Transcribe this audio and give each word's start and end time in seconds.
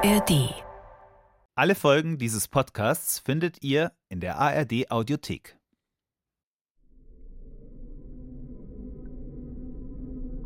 ARD. 0.00 0.54
Alle 1.56 1.74
Folgen 1.74 2.18
dieses 2.18 2.46
Podcasts 2.46 3.18
findet 3.18 3.64
ihr 3.64 3.90
in 4.08 4.20
der 4.20 4.38
ARD 4.38 4.92
Audiothek. 4.92 5.58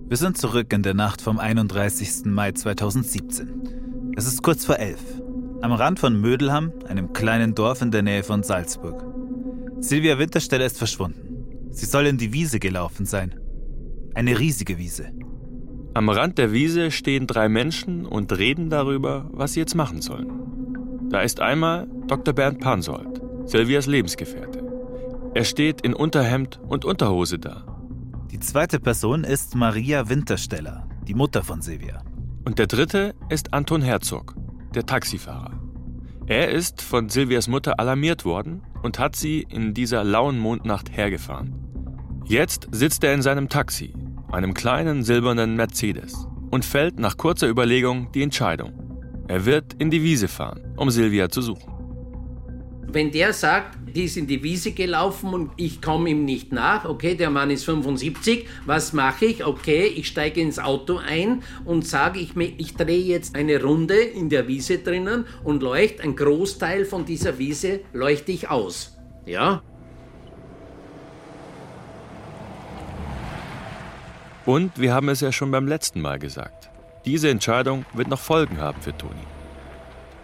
Wir 0.09 0.17
sind 0.17 0.39
zurück 0.39 0.73
in 0.73 0.83
der 0.83 0.95
Nacht 0.95 1.21
vom 1.21 1.39
31. 1.39 2.25
Mai 2.25 2.53
2017. 2.53 4.15
Es 4.17 4.27
ist 4.27 4.43
kurz 4.43 4.65
vor 4.65 4.79
elf. 4.79 5.03
Am 5.61 5.73
Rand 5.73 6.01
von 6.01 6.19
Mödelham, 6.19 6.73
einem 6.89 7.13
kleinen 7.13 7.55
Dorf 7.55 7.83
in 7.83 7.91
der 7.91 8.03
Nähe 8.03 8.23
von 8.23 8.43
Salzburg. 8.43 9.05
Silvia 9.81 10.19
Wintersteller 10.19 10.65
ist 10.65 10.79
verschwunden. 10.79 11.69
Sie 11.73 11.85
soll 11.85 12.07
in 12.07 12.17
die 12.17 12.33
Wiese 12.33 12.59
gelaufen 12.59 13.05
sein. 13.05 13.39
Eine 14.15 14.39
riesige 14.39 14.79
Wiese. 14.79 15.13
Am 15.95 16.09
Rand 16.09 16.39
der 16.39 16.53
Wiese 16.53 16.91
stehen 16.91 17.27
drei 17.27 17.51
Menschen 17.51 18.07
und 18.07 18.33
reden 18.39 18.71
darüber, 18.71 19.29
was 19.31 19.53
sie 19.53 19.61
jetzt 19.61 19.75
machen 19.75 20.01
sollen. 20.01 21.09
Da 21.11 21.21
ist 21.21 21.41
einmal 21.41 21.87
Dr. 22.07 22.33
Bernd 22.33 22.61
Pansold, 22.61 23.21
Silvias 23.45 23.87
Lebensgefährte. 23.87 24.63
Er 25.35 25.45
steht 25.45 25.83
in 25.83 25.93
Unterhemd 25.93 26.61
und 26.67 26.87
Unterhose 26.87 27.39
da. 27.39 27.65
Die 28.31 28.41
zweite 28.41 28.81
Person 28.81 29.23
ist 29.23 29.55
Maria 29.55 30.09
Wintersteller, 30.09 30.89
die 31.07 31.15
Mutter 31.15 31.43
von 31.43 31.61
Silvia. 31.61 32.03
Und 32.47 32.59
der 32.59 32.69
dritte 32.69 33.15
ist 33.29 33.53
Anton 33.53 33.83
Herzog, 33.83 34.35
der 34.75 34.87
Taxifahrer. 34.87 35.61
Er 36.27 36.51
ist 36.51 36.81
von 36.81 37.11
Silvias 37.11 37.49
Mutter 37.49 37.79
alarmiert 37.79 38.25
worden 38.25 38.63
und 38.83 38.99
hat 38.99 39.15
sie 39.15 39.47
in 39.47 39.75
dieser 39.75 40.05
lauen 40.05 40.39
Mondnacht 40.39 40.97
hergefahren. 40.97 41.55
Jetzt 42.25 42.69
sitzt 42.73 43.05
er 43.05 43.13
in 43.13 43.21
seinem 43.21 43.51
Taxi, 43.51 43.93
einem 44.33 44.55
kleinen 44.55 45.03
silbernen 45.03 45.57
Mercedes, 45.57 46.27
und 46.51 46.65
fällt 46.65 47.01
nach 47.01 47.17
kurzer 47.17 47.49
Überlegung 47.49 48.13
die 48.13 48.23
Entscheidung. 48.23 48.73
Er 49.27 49.47
wird 49.47 49.75
in 49.79 49.91
die 49.91 50.03
Wiese 50.03 50.29
fahren, 50.29 50.75
um 50.77 50.91
Silvia 50.91 51.29
zu 51.29 51.41
suchen. 51.41 51.73
Wenn 52.89 53.11
der 53.11 53.33
sagt, 53.33 53.79
die 53.95 54.05
ist 54.05 54.19
in 54.19 54.27
die 54.27 54.43
Wiese 54.43 54.73
gelaufen 54.73 55.33
und 55.33 55.53
ich 55.57 55.81
komme 55.81 56.11
ihm 56.11 56.27
nicht 56.27 56.53
nach, 56.53 56.85
okay, 56.85 57.15
der 57.15 57.31
Mann 57.31 57.51
ist 57.51 57.65
75, 57.65 58.47
was 58.67 58.93
mache 58.93 59.25
ich? 59.25 59.47
Okay, 59.47 59.87
ich 59.87 60.09
steige 60.09 60.43
ins 60.43 60.59
Auto 60.59 60.99
ein 60.99 61.43
und 61.65 61.87
sage, 61.87 62.19
ich, 62.21 62.37
ich 62.37 62.75
drehe 62.75 63.03
jetzt 63.03 63.35
eine 63.35 63.63
Runde 63.63 63.95
in 63.95 64.29
der 64.29 64.47
Wiese 64.47 64.79
drinnen 64.79 65.25
und 65.43 65.63
leuchte, 65.63 66.03
ein 66.03 66.17
Großteil 66.17 66.85
von 66.85 67.07
dieser 67.07 67.39
Wiese 67.39 67.81
leuchte 67.95 68.33
ich 68.33 68.51
aus. 68.51 68.99
Ja? 69.25 69.63
Und 74.45 74.81
wir 74.81 74.93
haben 74.93 75.09
es 75.09 75.21
ja 75.21 75.31
schon 75.31 75.51
beim 75.51 75.69
letzten 75.69 76.01
Mal 76.01 76.19
gesagt. 76.19 76.71
Diese 77.05 77.31
Entscheidung 77.31 77.85
wird 77.93 78.09
noch 78.09 78.19
Folgen 78.19 78.61
haben 78.61 78.81
für 78.81 78.97
Toni. 78.97 79.15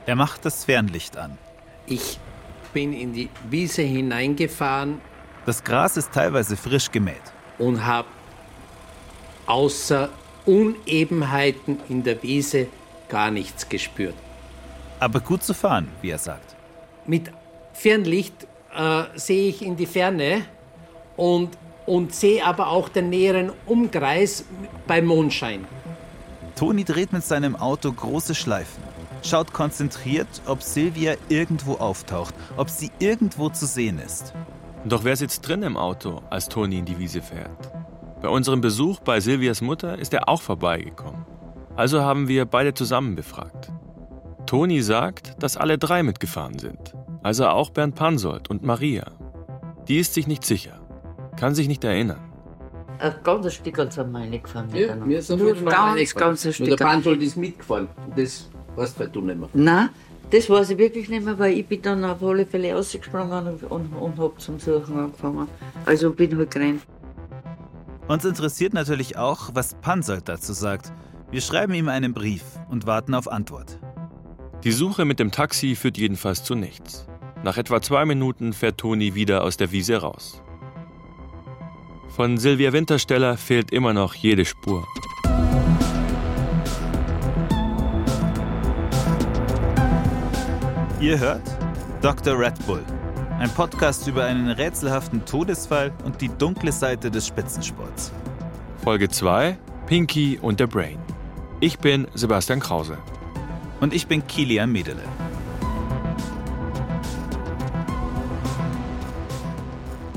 Er 0.06 0.16
macht 0.16 0.44
das 0.44 0.64
Fernlicht 0.64 1.16
an. 1.16 1.38
Ich 1.86 2.18
bin 2.72 2.92
in 2.92 3.12
die 3.12 3.28
Wiese 3.48 3.82
hineingefahren. 3.82 5.00
Das 5.46 5.62
Gras 5.62 5.96
ist 5.96 6.12
teilweise 6.12 6.56
frisch 6.56 6.90
gemäht. 6.90 7.22
Und 7.58 7.84
habe 7.84 8.08
außer 9.46 10.08
Unebenheiten 10.46 11.80
in 11.88 12.02
der 12.02 12.22
Wiese 12.22 12.68
gar 13.08 13.30
nichts 13.30 13.68
gespürt. 13.68 14.14
Aber 15.00 15.20
gut 15.20 15.42
zu 15.42 15.54
fahren, 15.54 15.88
wie 16.02 16.10
er 16.10 16.18
sagt. 16.18 16.56
Mit 17.06 17.30
Fernlicht 17.72 18.46
äh, 18.76 19.04
sehe 19.14 19.48
ich 19.48 19.62
in 19.62 19.76
die 19.76 19.86
Ferne 19.86 20.44
und 21.16 21.56
und 21.88 22.14
sehe 22.14 22.44
aber 22.44 22.68
auch 22.68 22.88
den 22.88 23.08
näheren 23.08 23.50
Umkreis 23.66 24.44
beim 24.86 25.06
Mondschein. 25.06 25.64
Toni 26.54 26.84
dreht 26.84 27.12
mit 27.12 27.24
seinem 27.24 27.56
Auto 27.56 27.90
große 27.90 28.34
Schleifen, 28.34 28.82
schaut 29.22 29.52
konzentriert, 29.52 30.28
ob 30.46 30.62
Silvia 30.62 31.14
irgendwo 31.28 31.74
auftaucht, 31.74 32.34
ob 32.56 32.68
sie 32.68 32.90
irgendwo 32.98 33.48
zu 33.48 33.66
sehen 33.66 33.98
ist. 34.04 34.34
Doch 34.84 35.04
wer 35.04 35.16
sitzt 35.16 35.48
drin 35.48 35.62
im 35.62 35.76
Auto, 35.76 36.20
als 36.30 36.48
Toni 36.48 36.78
in 36.78 36.84
die 36.84 36.98
Wiese 36.98 37.22
fährt? 37.22 37.72
Bei 38.20 38.28
unserem 38.28 38.60
Besuch 38.60 39.00
bei 39.00 39.20
Silvias 39.20 39.60
Mutter 39.60 39.98
ist 39.98 40.12
er 40.12 40.28
auch 40.28 40.42
vorbeigekommen. 40.42 41.24
Also 41.74 42.02
haben 42.02 42.28
wir 42.28 42.44
beide 42.44 42.74
zusammen 42.74 43.14
befragt. 43.14 43.72
Toni 44.46 44.82
sagt, 44.82 45.42
dass 45.42 45.56
alle 45.56 45.78
drei 45.78 46.02
mitgefahren 46.02 46.58
sind. 46.58 46.94
Also 47.22 47.46
auch 47.46 47.70
Bernd 47.70 47.94
Pansold 47.94 48.50
und 48.50 48.62
Maria. 48.62 49.06
Die 49.86 49.98
ist 49.98 50.14
sich 50.14 50.26
nicht 50.26 50.44
sicher. 50.44 50.80
Kann 51.38 51.54
sich 51.54 51.68
nicht 51.68 51.84
erinnern. 51.84 52.18
Ein 52.98 53.14
ganzes 53.22 53.54
Stück 53.54 53.76
sind 53.76 54.10
wir 54.10 54.18
reingefahren. 54.18 54.74
Ja, 54.74 54.96
wir 55.06 55.22
sind 55.22 55.38
Nur 55.40 55.54
ganz, 55.54 56.14
ganz 56.14 56.44
ein 56.44 56.48
Nur 56.48 56.52
Stück. 56.54 56.76
der 56.76 56.84
Pansold 56.84 57.22
ist 57.22 57.36
mitgefahren. 57.36 57.86
Das 58.16 58.48
weißt 58.74 58.98
halt 58.98 59.14
du 59.14 59.20
nicht 59.20 59.38
mehr. 59.38 59.48
Nein, 59.54 59.90
das 60.30 60.50
weiß 60.50 60.70
ich 60.70 60.78
wirklich 60.78 61.08
nicht 61.08 61.24
mehr, 61.24 61.38
weil 61.38 61.52
ich 61.52 61.66
bin 61.66 61.80
dann 61.80 62.04
auf 62.04 62.22
alle 62.24 62.44
Fälle 62.44 62.74
rausgesprungen 62.74 63.46
und, 63.46 63.62
und, 63.70 63.92
und 63.94 64.18
hab 64.18 64.40
zum 64.40 64.58
Suchen 64.58 64.98
angefangen. 64.98 65.46
Also 65.86 66.10
bin 66.12 66.36
halt 66.36 66.50
gerannt. 66.50 66.82
Uns 68.08 68.24
interessiert 68.24 68.74
natürlich 68.74 69.16
auch, 69.16 69.50
was 69.54 69.74
Pansold 69.74 70.28
dazu 70.28 70.52
sagt. 70.52 70.92
Wir 71.30 71.40
schreiben 71.40 71.74
ihm 71.74 71.88
einen 71.88 72.14
Brief 72.14 72.42
und 72.68 72.86
warten 72.86 73.14
auf 73.14 73.30
Antwort. 73.30 73.78
Die 74.64 74.72
Suche 74.72 75.04
mit 75.04 75.20
dem 75.20 75.30
Taxi 75.30 75.76
führt 75.76 75.98
jedenfalls 75.98 76.42
zu 76.42 76.56
nichts. 76.56 77.06
Nach 77.44 77.58
etwa 77.58 77.80
zwei 77.80 78.04
Minuten 78.06 78.52
fährt 78.52 78.78
Toni 78.78 79.14
wieder 79.14 79.44
aus 79.44 79.56
der 79.56 79.70
Wiese 79.70 79.98
raus. 79.98 80.42
Von 82.18 82.36
Silvia 82.36 82.72
Wintersteller 82.72 83.36
fehlt 83.36 83.70
immer 83.70 83.92
noch 83.92 84.12
jede 84.12 84.44
Spur. 84.44 84.84
Ihr 91.00 91.20
hört 91.20 91.42
Dr. 92.02 92.36
Red 92.36 92.66
Bull, 92.66 92.82
ein 93.38 93.48
Podcast 93.50 94.08
über 94.08 94.24
einen 94.24 94.50
rätselhaften 94.50 95.24
Todesfall 95.26 95.92
und 96.04 96.20
die 96.20 96.28
dunkle 96.28 96.72
Seite 96.72 97.08
des 97.08 97.24
Spitzensports. 97.24 98.10
Folge 98.82 99.08
2: 99.08 99.56
Pinky 99.86 100.40
und 100.42 100.58
der 100.58 100.66
Brain. 100.66 100.98
Ich 101.60 101.78
bin 101.78 102.08
Sebastian 102.14 102.58
Krause. 102.58 102.98
Und 103.78 103.94
ich 103.94 104.08
bin 104.08 104.26
Kilian 104.26 104.72
Medele. 104.72 105.04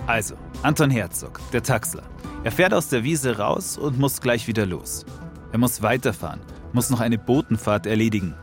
Also, 0.07 0.33
Anton 0.63 0.91
Herzog, 0.91 1.39
der 1.53 1.63
Taxler. 1.63 2.03
Er 2.43 2.51
fährt 2.51 2.71
aus 2.71 2.87
der 2.87 3.03
Wiese 3.03 3.39
raus 3.39 3.79
und 3.79 3.97
muss 3.97 4.21
gleich 4.21 4.47
wieder 4.47 4.67
los. 4.67 5.07
Er 5.51 5.57
muss 5.57 5.81
weiterfahren, 5.81 6.39
muss 6.71 6.91
noch 6.91 6.99
eine 6.99 7.17
Botenfahrt 7.17 7.87
erledigen. 7.87 8.35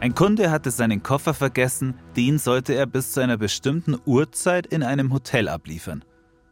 Ein 0.00 0.14
Kunde 0.14 0.50
hatte 0.50 0.70
seinen 0.70 1.02
Koffer 1.02 1.34
vergessen, 1.34 1.92
den 2.16 2.38
sollte 2.38 2.72
er 2.72 2.86
bis 2.86 3.12
zu 3.12 3.20
einer 3.20 3.36
bestimmten 3.36 3.98
Uhrzeit 4.06 4.66
in 4.66 4.82
einem 4.82 5.12
Hotel 5.12 5.46
abliefern. 5.46 6.04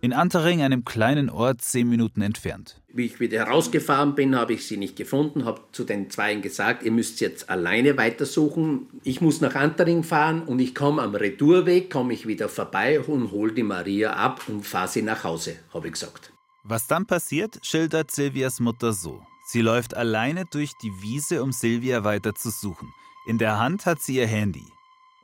In 0.06 0.12
Antering, 0.12 0.62
einem 0.62 0.84
kleinen 0.84 1.28
Ort, 1.28 1.62
zehn 1.62 1.89
Minuten 1.89 2.22
entfernt. 2.22 2.81
Wie 2.93 3.06
ich 3.06 3.19
wieder 3.19 3.43
rausgefahren 3.43 4.15
bin, 4.15 4.37
habe 4.37 4.53
ich 4.53 4.65
sie 4.65 4.77
nicht 4.77 4.94
gefunden, 4.94 5.44
habe 5.44 5.62
zu 5.72 5.83
den 5.83 6.11
Zweien 6.11 6.43
gesagt, 6.43 6.84
ihr 6.84 6.93
müsst 6.93 7.21
jetzt 7.21 7.50
alleine 7.50 7.99
weitersuchen. 7.99 8.87
Ich 9.03 9.21
muss 9.21 9.41
nach 9.41 9.56
Antering 9.56 10.05
fahren 10.05 10.44
und 10.44 10.61
ich 10.61 10.77
komme 10.77 11.03
am 11.03 11.17
Retourweg, 11.17 11.91
komme 11.91 12.15
ich 12.15 12.25
wieder 12.25 12.49
vorbei 12.49 13.00
und 13.00 13.33
hole 13.33 13.53
die 13.53 13.65
Maria 13.65 14.12
ab 14.12 14.43
und 14.47 14.65
fahre 14.65 14.87
sie 14.87 15.03
nach 15.03 15.25
Hause, 15.25 15.56
habe 15.75 15.89
ich 15.89 15.94
gesagt. 15.94 16.31
Was 16.62 16.87
dann 16.87 17.06
passiert, 17.06 17.59
schildert 17.67 18.12
Silvias 18.12 18.61
Mutter 18.61 18.93
so. 18.93 19.27
Sie 19.49 19.61
läuft 19.61 19.97
alleine 19.97 20.44
durch 20.53 20.71
die 20.84 20.93
Wiese, 21.03 21.43
um 21.43 21.50
Silvia 21.50 22.05
weiter 22.05 22.33
zu 22.37 22.50
suchen. 22.50 22.93
In 23.27 23.38
der 23.38 23.59
Hand 23.59 23.87
hat 23.87 24.00
sie 24.00 24.19
ihr 24.19 24.28
Handy. 24.28 24.67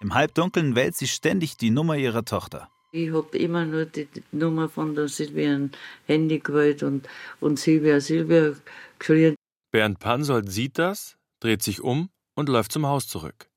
Im 0.00 0.12
Halbdunkeln 0.12 0.74
wählt 0.74 0.96
sie 0.96 1.06
ständig 1.06 1.56
die 1.56 1.70
Nummer 1.70 1.96
ihrer 1.96 2.24
Tochter. 2.24 2.68
Ich 2.94 3.10
hab 3.10 3.34
immer 3.34 3.64
nur 3.64 3.86
die, 3.86 4.04
die 4.04 4.22
Nummer 4.32 4.68
von 4.68 4.94
der 4.94 5.08
Silvia 5.08 5.54
ein 5.54 5.70
Handy 6.06 6.40
gewählt 6.40 6.82
und, 6.82 7.08
und 7.40 7.58
Silvia, 7.58 8.00
Silvia 8.00 8.52
geschrien. 8.98 9.34
Bernd 9.72 9.98
Pansold 9.98 10.52
sieht 10.52 10.78
das, 10.78 11.16
dreht 11.40 11.62
sich 11.62 11.80
um 11.80 12.10
und 12.34 12.50
läuft 12.50 12.70
zum 12.70 12.86
Haus 12.86 13.08
zurück. 13.08 13.48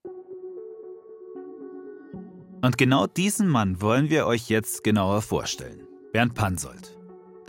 Und 2.62 2.78
genau 2.78 3.08
diesen 3.08 3.50
Mann 3.50 3.82
wollen 3.82 4.10
wir 4.10 4.26
euch 4.26 4.48
jetzt 4.48 4.86
genauer 4.86 5.22
vorstellen. 5.22 5.86
Bernd 6.14 6.34
Pansold. 6.34 6.98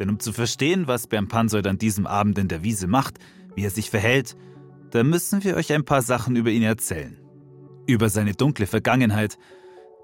Denn 0.00 0.10
um 0.10 0.18
zu 0.18 0.32
verstehen, 0.32 0.88
was 0.88 1.06
Bernd 1.06 1.28
Pansold 1.28 1.68
an 1.68 1.78
diesem 1.78 2.08
Abend 2.08 2.36
in 2.38 2.48
der 2.48 2.64
Wiese 2.64 2.88
macht, 2.88 3.20
wie 3.54 3.62
er 3.62 3.70
sich 3.70 3.90
verhält, 3.90 4.36
da 4.90 5.04
müssen 5.04 5.44
wir 5.44 5.54
euch 5.54 5.72
ein 5.72 5.84
paar 5.84 6.02
Sachen 6.02 6.34
über 6.34 6.50
ihn 6.50 6.64
erzählen. 6.64 7.16
Über 7.86 8.08
seine 8.08 8.34
dunkle 8.34 8.66
Vergangenheit. 8.66 9.38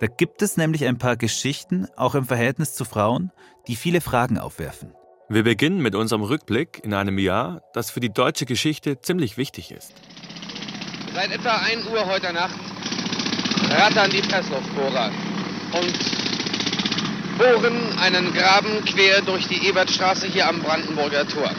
Da 0.03 0.09
gibt 0.09 0.43
es 0.43 0.57
nämlich 0.57 0.85
ein 0.85 0.99
paar 0.99 1.17
Geschichten, 1.17 1.87
auch 1.95 2.17
im 2.17 2.25
Verhältnis 2.25 2.75
zu 2.75 2.85
Frauen, 2.85 3.31
die 3.69 3.77
viele 3.77 4.01
Fragen 4.01 4.37
aufwerfen. 4.37 4.93
Wir 5.29 5.45
beginnen 5.45 5.81
mit 5.81 5.95
unserem 5.95 6.23
Rückblick 6.23 6.81
in 6.83 6.93
einem 6.93 7.19
Jahr, 7.19 7.63
das 7.73 7.93
für 7.93 8.01
die 8.01 8.13
deutsche 8.13 8.45
Geschichte 8.45 9.01
ziemlich 9.01 9.37
wichtig 9.37 9.71
ist. 9.71 9.93
Seit 11.15 11.31
etwa 11.31 11.53
1 11.53 11.87
Uhr 11.87 12.05
heute 12.05 12.33
Nacht 12.33 12.59
rattern 13.71 14.11
die 14.11 14.23
Pressluftbohrer 14.23 15.13
und 15.73 17.39
bohren 17.39 17.97
einen 18.01 18.33
Graben 18.33 18.85
quer 18.85 19.23
durch 19.23 19.47
die 19.47 19.69
Ebertstraße 19.69 20.27
hier 20.27 20.49
am 20.49 20.59
Brandenburger 20.63 21.29
Tor. 21.29 21.53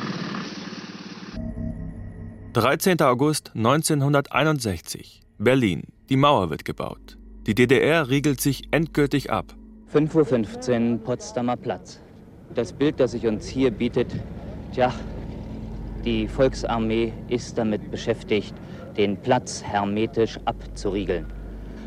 13. 2.52 3.02
August 3.04 3.52
1961. 3.56 5.22
Berlin. 5.38 5.84
Die 6.10 6.18
Mauer 6.18 6.50
wird 6.50 6.66
gebaut. 6.66 7.18
Die 7.46 7.56
DDR 7.56 8.08
riegelt 8.08 8.40
sich 8.40 8.64
endgültig 8.72 9.30
ab. 9.30 9.54
5.15 9.94 10.94
Uhr 10.94 10.98
Potsdamer 11.00 11.58
Platz. 11.58 12.00
Das 12.56 12.72
Bild, 12.72 13.02
das 13.02 13.12
sich 13.12 13.28
uns 13.28 13.48
hier 13.48 13.70
bietet, 13.70 14.16
tja, 14.74 14.94
die 16.06 16.30
Volksarmee 16.30 17.12
ist 17.28 17.58
damit 17.58 17.92
beschäftigt, 17.92 18.54
den 18.96 19.18
Platz 19.18 19.62
hermetisch 19.62 20.40
abzuriegeln. 20.46 21.26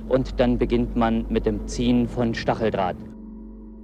Und 0.09 0.39
dann 0.41 0.59
beginnt 0.59 0.95
man 0.95 1.25
mit 1.31 1.47
dem 1.47 1.67
Ziehen 1.67 2.07
von 2.07 2.35
Stacheldraht. 2.35 2.97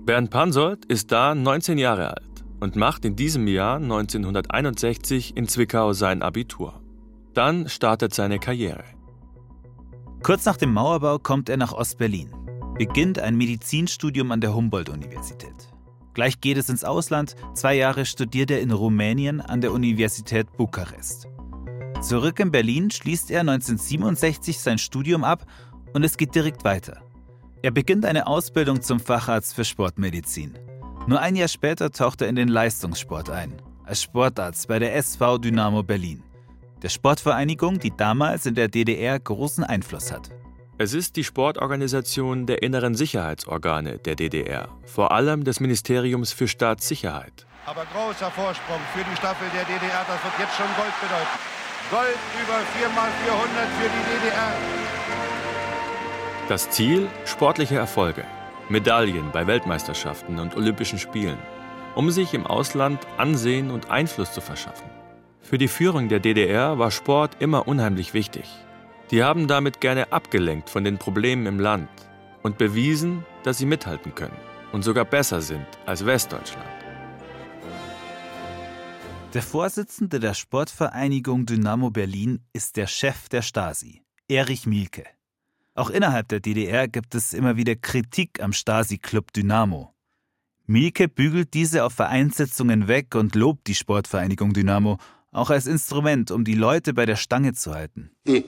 Bernd 0.04 0.28
Pansold 0.30 0.84
ist 0.86 1.10
da 1.10 1.34
19 1.34 1.78
Jahre 1.78 2.08
alt 2.08 2.44
und 2.60 2.76
macht 2.76 3.06
in 3.06 3.16
diesem 3.16 3.46
Jahr 3.48 3.76
1961 3.76 5.36
in 5.36 5.48
Zwickau 5.48 5.94
sein 5.94 6.20
Abitur. 6.20 6.80
Dann 7.32 7.68
startet 7.68 8.12
seine 8.12 8.38
Karriere. 8.38 8.84
Kurz 10.22 10.44
nach 10.44 10.56
dem 10.56 10.72
Mauerbau 10.72 11.18
kommt 11.18 11.48
er 11.48 11.56
nach 11.56 11.72
Ostberlin, 11.72 12.30
beginnt 12.78 13.18
ein 13.18 13.34
Medizinstudium 13.34 14.30
an 14.30 14.40
der 14.40 14.54
Humboldt-Universität. 14.54 15.68
Gleich 16.14 16.40
geht 16.40 16.58
es 16.58 16.68
ins 16.68 16.84
Ausland, 16.84 17.34
zwei 17.54 17.74
Jahre 17.74 18.06
studiert 18.06 18.52
er 18.52 18.60
in 18.60 18.70
Rumänien 18.70 19.40
an 19.40 19.60
der 19.60 19.72
Universität 19.72 20.46
Bukarest. 20.56 21.26
Zurück 22.00 22.38
in 22.38 22.52
Berlin 22.52 22.92
schließt 22.92 23.32
er 23.32 23.40
1967 23.40 24.60
sein 24.60 24.78
Studium 24.78 25.24
ab 25.24 25.44
und 25.92 26.04
es 26.04 26.16
geht 26.16 26.36
direkt 26.36 26.62
weiter. 26.62 27.02
Er 27.62 27.72
beginnt 27.72 28.06
eine 28.06 28.28
Ausbildung 28.28 28.80
zum 28.80 29.00
Facharzt 29.00 29.54
für 29.54 29.64
Sportmedizin. 29.64 30.56
Nur 31.08 31.18
ein 31.18 31.34
Jahr 31.34 31.48
später 31.48 31.90
taucht 31.90 32.22
er 32.22 32.28
in 32.28 32.36
den 32.36 32.48
Leistungssport 32.48 33.28
ein, 33.28 33.60
als 33.84 34.02
Sportarzt 34.02 34.68
bei 34.68 34.78
der 34.78 34.94
SV 34.94 35.38
Dynamo 35.38 35.82
Berlin, 35.82 36.22
der 36.82 36.88
Sportvereinigung, 36.88 37.78
die 37.78 37.96
damals 37.96 38.46
in 38.46 38.54
der 38.54 38.68
DDR 38.68 39.18
großen 39.18 39.64
Einfluss 39.64 40.12
hat. 40.12 40.30
Es 40.78 40.94
ist 40.94 41.16
die 41.16 41.24
Sportorganisation 41.24 42.46
der 42.46 42.62
inneren 42.62 42.94
Sicherheitsorgane 42.94 43.98
der 43.98 44.16
DDR, 44.16 44.68
vor 44.84 45.12
allem 45.12 45.44
des 45.44 45.60
Ministeriums 45.60 46.32
für 46.32 46.48
Staatssicherheit. 46.48 47.46
Aber 47.66 47.84
großer 47.84 48.30
Vorsprung 48.32 48.80
für 48.92 49.04
die 49.08 49.16
Staffel 49.16 49.46
der 49.54 49.64
DDR, 49.64 50.04
das 50.08 50.24
wird 50.24 50.34
jetzt 50.40 50.56
schon 50.56 50.66
Gold 50.76 50.92
bedeuten. 51.00 51.38
Gold 51.90 52.18
über 52.42 52.58
4 52.78 52.86
x 52.86 52.94
400 53.24 53.68
für 53.78 53.88
die 53.88 54.26
DDR. 54.26 54.52
Das 56.48 56.70
Ziel? 56.70 57.08
Sportliche 57.24 57.76
Erfolge. 57.76 58.24
Medaillen 58.68 59.30
bei 59.32 59.46
Weltmeisterschaften 59.46 60.38
und 60.38 60.56
Olympischen 60.56 60.98
Spielen, 60.98 61.38
um 61.94 62.10
sich 62.10 62.34
im 62.34 62.46
Ausland 62.46 63.06
Ansehen 63.18 63.70
und 63.70 63.90
Einfluss 63.90 64.32
zu 64.32 64.40
verschaffen. 64.40 64.91
Für 65.42 65.58
die 65.58 65.68
Führung 65.68 66.08
der 66.08 66.20
DDR 66.20 66.78
war 66.78 66.90
Sport 66.90 67.36
immer 67.40 67.66
unheimlich 67.66 68.14
wichtig. 68.14 68.44
Die 69.10 69.22
haben 69.22 69.48
damit 69.48 69.80
gerne 69.80 70.12
abgelenkt 70.12 70.70
von 70.70 70.84
den 70.84 70.98
Problemen 70.98 71.46
im 71.46 71.60
Land 71.60 71.90
und 72.42 72.58
bewiesen, 72.58 73.24
dass 73.42 73.58
sie 73.58 73.66
mithalten 73.66 74.14
können 74.14 74.36
und 74.72 74.82
sogar 74.82 75.04
besser 75.04 75.42
sind 75.42 75.66
als 75.84 76.06
Westdeutschland. 76.06 76.66
Der 79.34 79.42
Vorsitzende 79.42 80.20
der 80.20 80.34
Sportvereinigung 80.34 81.46
Dynamo 81.46 81.90
Berlin 81.90 82.40
ist 82.52 82.76
der 82.76 82.86
Chef 82.86 83.28
der 83.28 83.42
Stasi, 83.42 84.02
Erich 84.28 84.66
Mielke. 84.66 85.04
Auch 85.74 85.90
innerhalb 85.90 86.28
der 86.28 86.40
DDR 86.40 86.86
gibt 86.86 87.14
es 87.14 87.32
immer 87.32 87.56
wieder 87.56 87.74
Kritik 87.74 88.42
am 88.42 88.52
Stasi-Club 88.52 89.32
Dynamo. 89.32 89.94
Mielke 90.66 91.08
bügelt 91.08 91.54
diese 91.54 91.84
auf 91.84 91.94
Vereinssitzungen 91.94 92.88
weg 92.88 93.14
und 93.14 93.34
lobt 93.34 93.66
die 93.66 93.74
Sportvereinigung 93.74 94.52
Dynamo, 94.52 94.98
auch 95.32 95.50
als 95.50 95.66
Instrument, 95.66 96.30
um 96.30 96.44
die 96.44 96.54
Leute 96.54 96.94
bei 96.94 97.06
der 97.06 97.16
Stange 97.16 97.54
zu 97.54 97.74
halten. 97.74 98.10
Die 98.26 98.44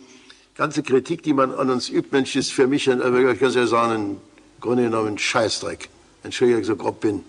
ganze 0.55 0.83
Kritik, 0.83 1.23
die 1.23 1.33
man 1.33 1.53
an 1.53 1.71
uns 1.71 1.89
übt, 1.89 2.11
Mensch, 2.13 2.37
ist 2.37 2.53
für 2.53 2.67
mich, 2.67 2.87
ich 2.87 2.99
kann 2.99 3.53
ja 3.53 3.67
sagen, 3.67 3.95
im 3.95 4.17
Grunde 4.61 4.85
genommen 4.85 5.15
ein 5.15 5.19
Scheißdreck. 5.19 5.89
Entschuldigung, 6.23 6.61
ich 6.61 6.67
so 6.67 6.77
grob 6.77 7.01
bin. 7.01 7.25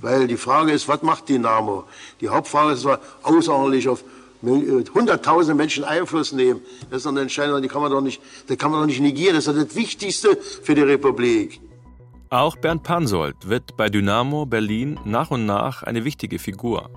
Weil 0.00 0.26
die 0.26 0.36
Frage 0.36 0.72
ist, 0.72 0.88
was 0.88 1.02
macht 1.02 1.28
Dynamo? 1.28 1.84
Die 2.20 2.28
Hauptfrage 2.28 2.72
ist 2.72 2.82
zwar 2.82 3.00
außerordentlich 3.22 3.88
auf 3.88 4.04
hunderttausende 4.42 5.54
Menschen 5.54 5.84
Einfluss 5.84 6.32
nehmen. 6.32 6.60
Das 6.90 7.00
ist 7.00 7.06
eine 7.06 7.20
Entscheidung, 7.20 7.62
die 7.62 7.68
kann 7.68 7.80
man 7.80 7.90
doch 7.90 8.02
nicht, 8.02 8.20
die 8.48 8.56
kann 8.56 8.70
man 8.70 8.80
doch 8.80 8.86
nicht 8.86 9.00
negieren. 9.00 9.34
Das 9.34 9.46
ist 9.46 9.56
das 9.56 9.74
Wichtigste 9.74 10.36
für 10.36 10.74
die 10.74 10.82
Republik. 10.82 11.60
Auch 12.28 12.56
Bernd 12.56 12.82
Pansold 12.82 13.48
wird 13.48 13.76
bei 13.76 13.88
Dynamo 13.88 14.44
Berlin 14.44 15.00
nach 15.04 15.30
und 15.30 15.46
nach 15.46 15.82
eine 15.82 16.04
wichtige 16.04 16.38
Figur. 16.38 16.90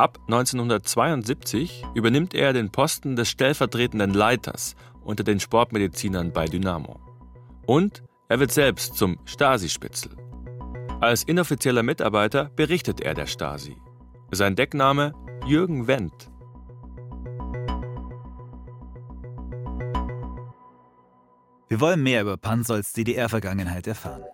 Ab 0.00 0.18
1972 0.28 1.84
übernimmt 1.94 2.32
er 2.32 2.54
den 2.54 2.70
Posten 2.72 3.16
des 3.16 3.28
stellvertretenden 3.28 4.14
Leiters 4.14 4.74
unter 5.04 5.24
den 5.24 5.40
Sportmedizinern 5.40 6.32
bei 6.32 6.46
Dynamo. 6.46 6.98
Und 7.66 8.02
er 8.30 8.40
wird 8.40 8.50
selbst 8.50 8.96
zum 8.96 9.18
Stasi-Spitzel. 9.26 10.12
Als 11.02 11.24
inoffizieller 11.24 11.82
Mitarbeiter 11.82 12.46
berichtet 12.56 13.02
er 13.02 13.12
der 13.12 13.26
Stasi. 13.26 13.76
Sein 14.30 14.56
Deckname 14.56 15.12
Jürgen 15.44 15.86
Wendt. 15.86 16.30
Wir 21.68 21.78
wollen 21.78 22.02
mehr 22.02 22.22
über 22.22 22.38
Pansolds 22.38 22.94
DDR-Vergangenheit 22.94 23.86
erfahren. 23.86 24.24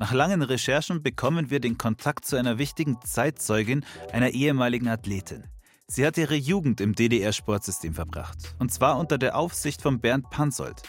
Nach 0.00 0.12
langen 0.12 0.42
Recherchen 0.42 1.02
bekommen 1.02 1.50
wir 1.50 1.60
den 1.60 1.78
Kontakt 1.78 2.24
zu 2.24 2.36
einer 2.36 2.58
wichtigen 2.58 2.98
Zeitzeugin 3.04 3.84
einer 4.12 4.30
ehemaligen 4.30 4.88
Athletin. 4.88 5.44
Sie 5.86 6.04
hat 6.04 6.18
ihre 6.18 6.34
Jugend 6.34 6.80
im 6.80 6.94
DDR-Sportsystem 6.94 7.94
verbracht, 7.94 8.56
und 8.58 8.72
zwar 8.72 8.98
unter 8.98 9.18
der 9.18 9.36
Aufsicht 9.36 9.82
von 9.82 10.00
Bernd 10.00 10.30
Pansold. 10.30 10.82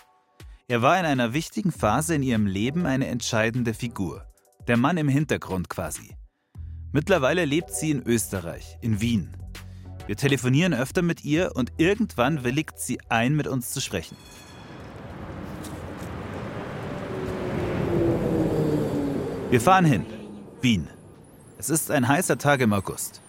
Er 0.68 0.82
war 0.82 1.00
in 1.00 1.06
einer 1.06 1.34
wichtigen 1.34 1.72
Phase 1.72 2.16
in 2.16 2.24
ihrem 2.24 2.48
Leben 2.48 2.88
eine 2.88 3.08
entscheidende 3.08 3.76
Figur. 3.76 4.26
Der 4.68 4.78
Mann 4.78 4.98
im 4.98 5.10
Hintergrund 5.10 5.70
quasi. 5.70 6.16
Mittlerweile 6.92 7.46
lebt 7.46 7.72
sie 7.72 7.92
in 7.92 8.02
Österreich, 8.02 8.78
in 8.82 9.02
Wien. 9.02 9.38
Wir 10.08 10.16
telefonieren 10.16 10.74
öfter 10.74 11.04
mit 11.04 11.24
ihr 11.24 11.52
und 11.56 11.74
irgendwann 11.78 12.44
willigt 12.44 12.80
sie 12.80 13.00
ein, 13.10 13.36
mit 13.36 13.46
uns 13.48 13.72
zu 13.72 13.82
sprechen. 13.82 14.18
Wir 19.52 19.62
fahren 19.62 19.86
hin. 19.86 20.08
Wien. 20.62 20.88
Es 21.60 21.70
ist 21.70 21.92
ein 21.92 22.08
heißer 22.08 22.40
Tag 22.40 22.62
im 22.62 22.74
August. 22.74 23.22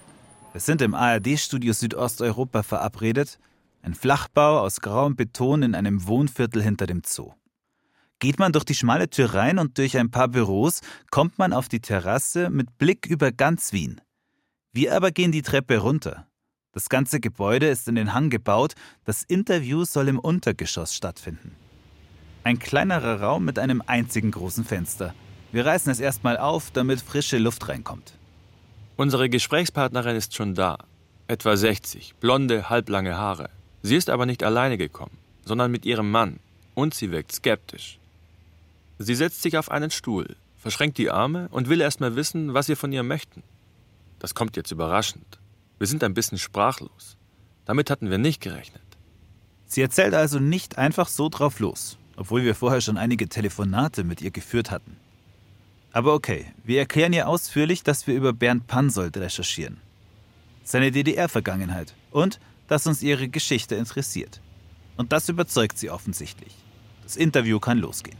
Wir 0.52 0.62
sind 0.62 0.80
im 0.80 0.94
ARD-Studio 0.94 1.74
Südosteuropa 1.74 2.62
verabredet, 2.62 3.38
ein 3.82 3.92
Flachbau 3.92 4.60
aus 4.60 4.80
grauem 4.80 5.14
Beton 5.14 5.62
in 5.62 5.74
einem 5.74 6.06
Wohnviertel 6.06 6.62
hinter 6.62 6.86
dem 6.86 7.02
Zoo. 7.04 7.34
Geht 8.18 8.38
man 8.38 8.52
durch 8.52 8.64
die 8.64 8.74
schmale 8.74 9.10
Tür 9.10 9.34
rein 9.34 9.58
und 9.58 9.76
durch 9.76 9.98
ein 9.98 10.10
paar 10.10 10.28
Büros, 10.28 10.80
kommt 11.10 11.38
man 11.38 11.52
auf 11.52 11.68
die 11.68 11.80
Terrasse 11.80 12.48
mit 12.48 12.78
Blick 12.78 13.04
über 13.04 13.30
ganz 13.30 13.74
Wien. 13.74 14.00
Wir 14.72 14.96
aber 14.96 15.10
gehen 15.10 15.32
die 15.32 15.42
Treppe 15.42 15.76
runter. 15.78 16.26
Das 16.72 16.88
ganze 16.88 17.20
Gebäude 17.20 17.68
ist 17.68 17.88
in 17.88 17.94
den 17.94 18.14
Hang 18.14 18.30
gebaut, 18.30 18.74
das 19.04 19.22
Interview 19.22 19.84
soll 19.84 20.08
im 20.08 20.18
Untergeschoss 20.18 20.94
stattfinden. 20.94 21.54
Ein 22.42 22.58
kleinerer 22.58 23.20
Raum 23.20 23.44
mit 23.44 23.58
einem 23.58 23.82
einzigen 23.86 24.30
großen 24.30 24.64
Fenster– 24.64 25.14
wir 25.56 25.64
reißen 25.64 25.90
es 25.90 26.00
erstmal 26.00 26.36
auf, 26.36 26.70
damit 26.70 27.00
frische 27.00 27.38
Luft 27.38 27.66
reinkommt. 27.70 28.12
Unsere 28.98 29.30
Gesprächspartnerin 29.30 30.14
ist 30.14 30.34
schon 30.34 30.54
da. 30.54 30.76
Etwa 31.28 31.56
60, 31.56 32.14
blonde, 32.20 32.68
halblange 32.68 33.16
Haare. 33.16 33.48
Sie 33.80 33.96
ist 33.96 34.10
aber 34.10 34.26
nicht 34.26 34.44
alleine 34.44 34.76
gekommen, 34.76 35.16
sondern 35.46 35.70
mit 35.70 35.86
ihrem 35.86 36.10
Mann. 36.10 36.40
Und 36.74 36.92
sie 36.92 37.10
wirkt 37.10 37.32
skeptisch. 37.32 37.98
Sie 38.98 39.14
setzt 39.14 39.40
sich 39.40 39.56
auf 39.56 39.70
einen 39.70 39.90
Stuhl, 39.90 40.36
verschränkt 40.58 40.98
die 40.98 41.10
Arme 41.10 41.48
und 41.50 41.70
will 41.70 41.80
erst 41.80 42.00
mal 42.00 42.16
wissen, 42.16 42.52
was 42.52 42.68
wir 42.68 42.76
von 42.76 42.92
ihr 42.92 43.02
möchten. 43.02 43.42
Das 44.18 44.34
kommt 44.34 44.56
jetzt 44.56 44.72
überraschend. 44.72 45.38
Wir 45.78 45.86
sind 45.86 46.04
ein 46.04 46.12
bisschen 46.12 46.36
sprachlos. 46.36 47.16
Damit 47.64 47.88
hatten 47.88 48.10
wir 48.10 48.18
nicht 48.18 48.42
gerechnet. 48.42 48.82
Sie 49.64 49.80
erzählt 49.80 50.12
also 50.12 50.38
nicht 50.38 50.76
einfach 50.76 51.08
so 51.08 51.30
drauf 51.30 51.60
los, 51.60 51.96
obwohl 52.16 52.44
wir 52.44 52.54
vorher 52.54 52.82
schon 52.82 52.98
einige 52.98 53.26
Telefonate 53.30 54.04
mit 54.04 54.20
ihr 54.20 54.30
geführt 54.30 54.70
hatten. 54.70 54.98
Aber 55.96 56.12
okay, 56.12 56.44
wir 56.62 56.80
erklären 56.80 57.14
ihr 57.14 57.26
ausführlich, 57.26 57.82
dass 57.82 58.06
wir 58.06 58.14
über 58.14 58.34
Bernd 58.34 58.66
Pansold 58.66 59.16
recherchieren. 59.16 59.78
Seine 60.62 60.90
DDR-Vergangenheit 60.90 61.94
und 62.10 62.38
dass 62.68 62.86
uns 62.86 63.02
ihre 63.02 63.28
Geschichte 63.28 63.76
interessiert. 63.76 64.42
Und 64.98 65.12
das 65.12 65.30
überzeugt 65.30 65.78
sie 65.78 65.88
offensichtlich. 65.88 66.54
Das 67.02 67.16
Interview 67.16 67.58
kann 67.60 67.78
losgehen. 67.78 68.18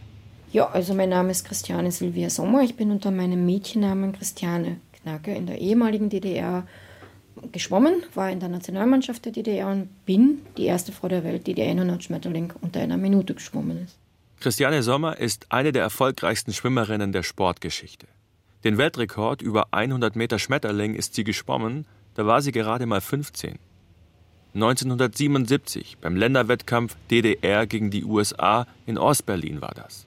Ja, 0.53 0.71
also 0.71 0.95
mein 0.95 1.11
Name 1.11 1.31
ist 1.31 1.45
Christiane 1.45 1.93
Silvia 1.93 2.31
Sommer. 2.31 2.63
Ich 2.63 2.77
bin 2.77 2.91
unter 2.91 3.11
meinem 3.11 3.45
Mädchennamen 3.45 4.13
Christiane 4.13 4.81
Knacke 5.03 5.35
in 5.35 5.45
der 5.45 5.59
ehemaligen 5.59 6.09
DDR 6.09 6.67
geschwommen, 7.53 8.05
war 8.15 8.31
in 8.31 8.41
der 8.41 8.49
Nationalmannschaft 8.49 9.27
der 9.27 9.33
DDR 9.33 9.69
und 9.69 9.91
bin 10.07 10.39
die 10.57 10.65
erste 10.65 10.93
Frau 10.93 11.09
der 11.09 11.25
Welt, 11.25 11.47
die 11.47 11.53
die 11.53 11.63
100 11.63 12.03
Schmetterling 12.03 12.55
unter 12.63 12.81
einer 12.81 12.97
Minute 12.97 13.35
geschwommen 13.35 13.85
ist. 13.85 13.99
Christiane 14.41 14.83
Sommer 14.83 15.19
ist 15.19 15.47
eine 15.51 15.73
der 15.73 15.83
erfolgreichsten 15.83 16.53
Schwimmerinnen 16.53 17.13
der 17.13 17.23
Sportgeschichte. 17.23 18.07
Den 18.65 18.79
Weltrekord 18.79 19.43
über 19.43 19.69
100 19.73 20.15
Meter 20.15 20.39
Schmetterling 20.39 20.95
ist 20.95 21.15
sie 21.15 21.25
geschwommen, 21.25 21.87
da 22.15 22.27
war 22.27 22.43
sie 22.43 22.53
gerade 22.53 22.87
mal 22.87 23.01
15. 23.01 23.59
1977 24.55 25.99
beim 26.01 26.17
Länderwettkampf 26.17 26.97
DDR 27.11 27.67
gegen 27.67 27.91
die 27.91 28.05
USA 28.05 28.67
in 28.87 28.99
Ostberlin 28.99 29.61
war 29.61 29.73
das. 29.75 30.07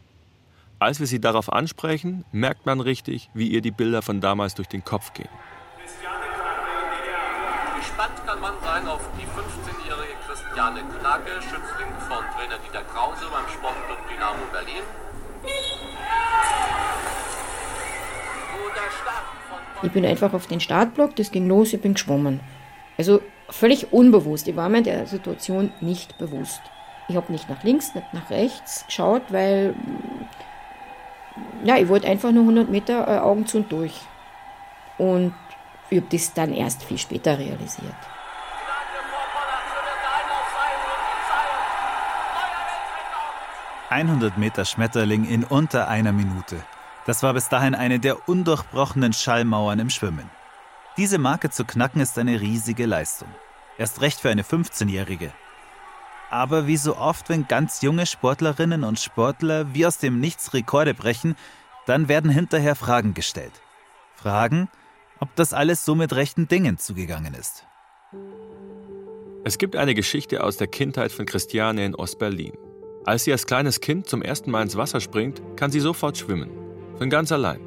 Als 0.80 1.00
wir 1.00 1.08
sie 1.08 1.20
darauf 1.20 1.52
ansprechen, 1.52 2.24
merkt 2.32 2.66
man 2.66 2.80
richtig, 2.80 3.30
wie 3.34 3.48
ihr 3.50 3.62
die 3.62 3.72
Bilder 3.72 4.02
von 4.02 4.22
damals 4.22 4.56
durch 4.56 4.68
den 4.68 4.84
Kopf 4.84 5.14
gehen. 5.14 5.30
Gespannt 7.78 8.26
kann 8.26 8.40
man 8.40 8.54
sein 8.64 8.88
auf 8.88 9.02
die 9.20 9.26
15-jährige 9.26 10.14
Christiane 10.26 10.82
Knacke, 11.00 11.32
Schützling 11.42 11.94
von 12.08 12.19
Trainer 12.50 12.62
Dieter 12.64 12.84
Krause 12.84 13.26
beim 13.32 13.48
Sportclub 13.48 13.98
Dynamo 14.10 14.40
Berlin. 14.52 14.82
Ich 19.84 19.92
bin 19.92 20.06
einfach 20.06 20.34
auf 20.34 20.48
den 20.48 20.60
Startblock, 20.60 21.16
das 21.16 21.30
ging 21.30 21.48
los, 21.48 21.74
ich 21.74 21.82
bin 21.82 21.94
geschwommen. 21.94 22.40
Also 22.98 23.22
völlig 23.50 23.94
unbewusst. 23.94 24.48
Ich 24.48 24.56
war 24.56 24.68
mir 24.68 24.82
der 24.82 25.06
Situation 25.06 25.72
nicht 25.80 26.18
bewusst. 26.18 26.62
Ich 27.08 27.16
habe 27.16 27.32
nicht 27.32 27.50
nach 27.50 27.64
links, 27.64 27.94
nicht 27.94 28.14
nach 28.14 28.30
rechts 28.32 28.84
geschaut, 28.88 29.22
weil 29.30 29.76
ja, 31.64 31.78
ich 31.78 31.88
wollte 31.88 32.08
einfach 32.08 32.32
nur 32.32 32.44
100 32.44 32.70
Meter 32.70 33.08
äh, 33.08 33.20
Augen 33.20 33.46
zu 33.46 33.58
und 33.58 33.72
durch. 33.72 33.94
Und 34.98 35.36
ich 35.92 35.98
habe 36.00 36.08
das 36.12 36.34
dann 36.34 36.54
erst 36.54 36.84
viel 36.84 36.98
später 36.98 37.38
realisiert. 37.38 37.96
100 43.90 44.38
Meter 44.38 44.66
Schmetterling 44.66 45.26
in 45.26 45.44
unter 45.44 45.88
einer 45.88 46.12
Minute. 46.12 46.64
Das 47.08 47.24
war 47.24 47.34
bis 47.34 47.50
dahin 47.50 47.74
eine 47.74 48.00
der 48.00 48.30
undurchbrochenen 48.30 49.14
Schallmauern 49.14 49.80
im 49.80 49.90
Schwimmen. 49.90 50.30
Diese 50.96 51.18
Marke 51.18 51.50
zu 51.50 51.66
knacken 51.66 52.00
ist 52.00 52.20
eine 52.20 52.40
riesige 52.40 52.86
Leistung. 52.86 53.30
Erst 53.80 54.02
recht 54.02 54.20
für 54.20 54.30
eine 54.30 54.44
15-Jährige. 54.44 55.34
Aber 56.30 56.68
wie 56.68 56.78
so 56.78 56.98
oft, 56.98 57.30
wenn 57.30 57.48
ganz 57.48 57.82
junge 57.82 58.06
Sportlerinnen 58.06 58.84
und 58.84 59.00
Sportler 59.00 59.74
wie 59.74 59.88
aus 59.88 59.98
dem 59.98 60.20
Nichts 60.20 60.54
Rekorde 60.54 60.94
brechen, 60.94 61.36
dann 61.88 62.08
werden 62.08 62.30
hinterher 62.30 62.76
Fragen 62.76 63.16
gestellt. 63.16 63.54
Fragen, 64.14 64.70
ob 65.20 65.36
das 65.36 65.52
alles 65.52 65.84
so 65.84 65.96
mit 65.96 66.14
rechten 66.14 66.48
Dingen 66.48 66.78
zugegangen 66.78 67.34
ist. 67.34 67.66
Es 69.44 69.58
gibt 69.58 69.76
eine 69.76 69.96
Geschichte 69.96 70.44
aus 70.44 70.58
der 70.58 70.68
Kindheit 70.68 71.12
von 71.12 71.26
Christiane 71.26 71.86
in 71.86 71.96
Ostberlin. 71.96 72.54
Als 73.06 73.24
sie 73.24 73.32
als 73.32 73.46
kleines 73.46 73.80
Kind 73.80 74.08
zum 74.08 74.22
ersten 74.22 74.52
Mal 74.52 74.62
ins 74.62 74.76
Wasser 74.78 75.00
springt, 75.00 75.42
kann 75.56 75.72
sie 75.72 75.80
sofort 75.80 76.18
schwimmen. 76.18 76.50
Von 76.98 77.10
ganz 77.10 77.32
allein. 77.32 77.62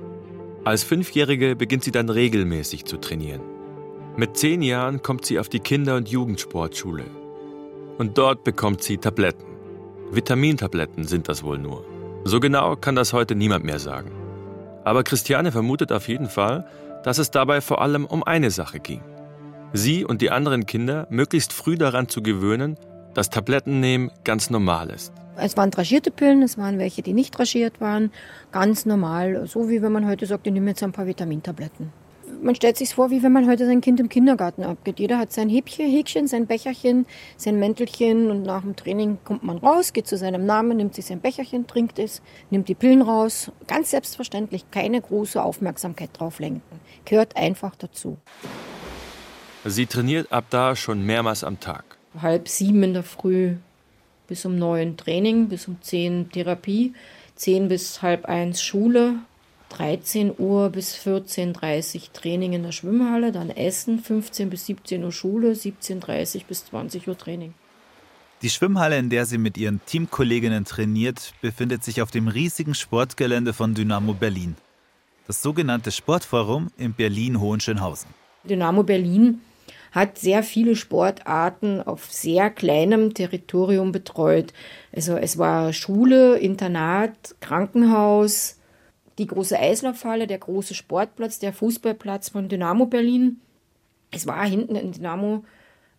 Als 0.64 0.84
Fünfjährige 0.84 1.56
beginnt 1.56 1.84
sie 1.84 1.90
dann 1.90 2.08
regelmäßig 2.08 2.84
zu 2.84 2.98
trainieren. 2.98 3.40
Mit 4.16 4.36
zehn 4.36 4.62
Jahren 4.62 5.02
kommt 5.02 5.24
sie 5.24 5.38
auf 5.38 5.48
die 5.48 5.60
Kinder- 5.60 5.96
und 5.96 6.08
Jugendsportschule. 6.08 7.04
Und 7.98 8.18
dort 8.18 8.44
bekommt 8.44 8.82
sie 8.82 8.98
Tabletten. 8.98 9.46
Vitamintabletten 10.12 11.04
sind 11.04 11.28
das 11.28 11.42
wohl 11.42 11.58
nur. 11.58 11.84
So 12.24 12.38
genau 12.38 12.76
kann 12.76 12.94
das 12.94 13.12
heute 13.12 13.34
niemand 13.34 13.64
mehr 13.64 13.78
sagen. 13.78 14.12
Aber 14.84 15.02
Christiane 15.02 15.50
vermutet 15.50 15.92
auf 15.92 16.08
jeden 16.08 16.28
Fall, 16.28 16.66
dass 17.04 17.18
es 17.18 17.30
dabei 17.30 17.60
vor 17.60 17.80
allem 17.80 18.04
um 18.04 18.22
eine 18.22 18.50
Sache 18.50 18.80
ging. 18.80 19.02
Sie 19.72 20.04
und 20.04 20.20
die 20.20 20.30
anderen 20.30 20.66
Kinder 20.66 21.06
möglichst 21.10 21.52
früh 21.52 21.76
daran 21.76 22.08
zu 22.08 22.22
gewöhnen, 22.22 22.76
dass 23.14 23.30
Tablettennehmen 23.30 24.10
ganz 24.24 24.50
normal 24.50 24.90
ist. 24.90 25.12
Es 25.36 25.56
waren 25.56 25.70
draschierte 25.70 26.10
Pillen, 26.10 26.42
es 26.42 26.58
waren 26.58 26.78
welche, 26.78 27.02
die 27.02 27.12
nicht 27.12 27.36
draschiert 27.36 27.80
waren. 27.80 28.10
Ganz 28.50 28.86
normal, 28.86 29.46
so 29.46 29.68
wie 29.68 29.82
wenn 29.82 29.92
man 29.92 30.06
heute 30.06 30.26
sagt, 30.26 30.46
ich 30.46 30.52
nehme 30.52 30.70
jetzt 30.70 30.82
ein 30.82 30.92
paar 30.92 31.06
Vitamintabletten. 31.06 31.92
Man 32.42 32.56
stellt 32.56 32.76
sich 32.76 32.94
vor, 32.94 33.10
wie 33.10 33.22
wenn 33.22 33.30
man 33.30 33.48
heute 33.48 33.66
sein 33.66 33.80
Kind 33.80 34.00
im 34.00 34.08
Kindergarten 34.08 34.64
abgeht. 34.64 34.98
Jeder 34.98 35.18
hat 35.18 35.32
sein 35.32 35.48
Häkchen, 35.48 35.88
Häkchen, 35.88 36.26
sein 36.26 36.46
Becherchen, 36.48 37.06
sein 37.36 37.58
Mäntelchen 37.60 38.30
und 38.32 38.42
nach 38.42 38.62
dem 38.62 38.74
Training 38.74 39.18
kommt 39.22 39.44
man 39.44 39.58
raus, 39.58 39.92
geht 39.92 40.08
zu 40.08 40.16
seinem 40.16 40.44
Namen, 40.44 40.76
nimmt 40.76 40.94
sich 40.94 41.06
sein 41.06 41.20
Becherchen, 41.20 41.68
trinkt 41.68 42.00
es, 42.00 42.20
nimmt 42.50 42.68
die 42.68 42.74
Pillen 42.74 43.00
raus. 43.00 43.52
Ganz 43.68 43.90
selbstverständlich, 43.90 44.70
keine 44.72 45.00
große 45.00 45.40
Aufmerksamkeit 45.40 46.10
drauf 46.14 46.40
lenken. 46.40 46.80
Gehört 47.04 47.36
einfach 47.36 47.76
dazu. 47.76 48.18
Sie 49.64 49.86
trainiert 49.86 50.32
ab 50.32 50.46
da 50.50 50.74
schon 50.74 51.06
mehrmals 51.06 51.44
am 51.44 51.60
Tag. 51.60 51.84
Halb 52.20 52.48
sieben 52.48 52.82
in 52.82 52.94
der 52.94 53.04
Früh 53.04 53.54
bis 54.32 54.46
um 54.46 54.56
neun 54.56 54.96
Training, 54.96 55.48
bis 55.48 55.68
um 55.68 55.76
zehn 55.82 56.30
Therapie, 56.30 56.94
zehn 57.34 57.68
bis 57.68 58.00
halb 58.00 58.24
eins 58.24 58.62
Schule, 58.62 59.16
13 59.68 60.32
Uhr 60.38 60.70
bis 60.70 60.96
14.30 60.96 61.96
Uhr 61.96 62.12
Training 62.14 62.54
in 62.54 62.62
der 62.62 62.72
Schwimmhalle, 62.72 63.30
dann 63.30 63.50
Essen, 63.50 63.98
15 63.98 64.48
bis 64.48 64.64
17 64.64 65.04
Uhr 65.04 65.12
Schule, 65.12 65.52
17.30 65.52 66.36
Uhr 66.36 66.42
bis 66.48 66.64
20 66.64 67.08
Uhr 67.08 67.18
Training. 67.18 67.52
Die 68.40 68.48
Schwimmhalle, 68.48 68.96
in 68.98 69.10
der 69.10 69.26
sie 69.26 69.36
mit 69.36 69.58
ihren 69.58 69.82
Teamkolleginnen 69.84 70.64
trainiert, 70.64 71.34
befindet 71.42 71.84
sich 71.84 72.00
auf 72.00 72.10
dem 72.10 72.26
riesigen 72.26 72.74
Sportgelände 72.74 73.52
von 73.52 73.74
Dynamo 73.74 74.14
Berlin. 74.14 74.56
Das 75.26 75.42
sogenannte 75.42 75.92
Sportforum 75.92 76.70
in 76.78 76.94
Berlin-Hohenschönhausen. 76.94 78.08
Dynamo 78.44 78.82
Berlin 78.82 79.42
hat 79.92 80.18
sehr 80.18 80.42
viele 80.42 80.74
Sportarten 80.74 81.82
auf 81.82 82.10
sehr 82.10 82.50
kleinem 82.50 83.14
Territorium 83.14 83.92
betreut. 83.92 84.52
Also 84.94 85.16
es 85.16 85.38
war 85.38 85.72
Schule, 85.74 86.38
Internat, 86.38 87.36
Krankenhaus, 87.40 88.58
die 89.18 89.26
große 89.26 89.58
Eislaufhalle, 89.58 90.26
der 90.26 90.38
große 90.38 90.74
Sportplatz, 90.74 91.38
der 91.38 91.52
Fußballplatz 91.52 92.30
von 92.30 92.48
Dynamo 92.48 92.86
Berlin. 92.86 93.40
Es 94.10 94.26
war 94.26 94.44
hinten 94.46 94.76
in 94.76 94.92
Dynamo 94.92 95.44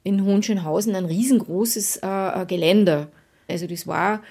in 0.01 0.25
Hohenschönhausen 0.25 0.95
ein 0.95 1.05
riesengroßes 1.05 1.97
äh, 1.97 2.41
äh 2.41 2.45
Gelände. 2.47 3.09
Also 3.47 3.67
das 3.67 3.87
war 3.87 4.21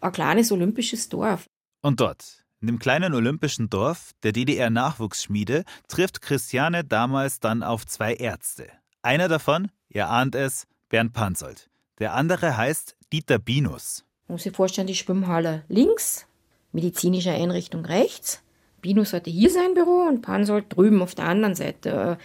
ein 0.00 0.12
kleines 0.12 0.50
olympisches 0.50 1.08
Dorf. 1.08 1.46
Und 1.80 2.00
dort, 2.00 2.44
in 2.60 2.66
dem 2.66 2.78
kleinen 2.80 3.14
olympischen 3.14 3.70
Dorf 3.70 4.10
der 4.24 4.32
DDR-Nachwuchsschmiede, 4.32 5.64
trifft 5.88 6.20
Christiane 6.20 6.84
damals 6.84 7.40
dann 7.40 7.62
auf 7.62 7.86
zwei 7.86 8.14
Ärzte. 8.14 8.68
Einer 9.04 9.26
davon, 9.26 9.72
ihr 9.88 10.08
ahnt 10.08 10.36
es, 10.36 10.68
Bernd 10.88 11.12
Panzold. 11.12 11.68
Der 11.98 12.14
andere 12.14 12.56
heißt 12.56 12.96
Dieter 13.12 13.40
Binus. 13.40 14.04
Muss 14.28 14.44
sich 14.44 14.54
vorstellen, 14.54 14.86
die 14.86 14.94
Schwimmhalle 14.94 15.64
links, 15.68 16.28
medizinische 16.70 17.32
Einrichtung 17.32 17.84
rechts. 17.84 18.44
Binus 18.80 19.12
hatte 19.12 19.28
hier 19.28 19.50
sein 19.50 19.74
Büro 19.74 20.06
und 20.08 20.22
Pansold 20.22 20.66
drüben 20.68 21.02
auf 21.02 21.16
der 21.16 21.24
anderen 21.24 21.56
Seite. 21.56 22.16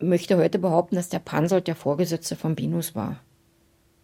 Ich 0.00 0.06
möchte 0.06 0.36
heute 0.36 0.58
behaupten, 0.58 0.96
dass 0.96 1.10
der 1.10 1.20
Pansold 1.20 1.68
der 1.68 1.76
Vorgesetzte 1.76 2.34
von 2.34 2.56
Binus 2.56 2.96
war. 2.96 3.20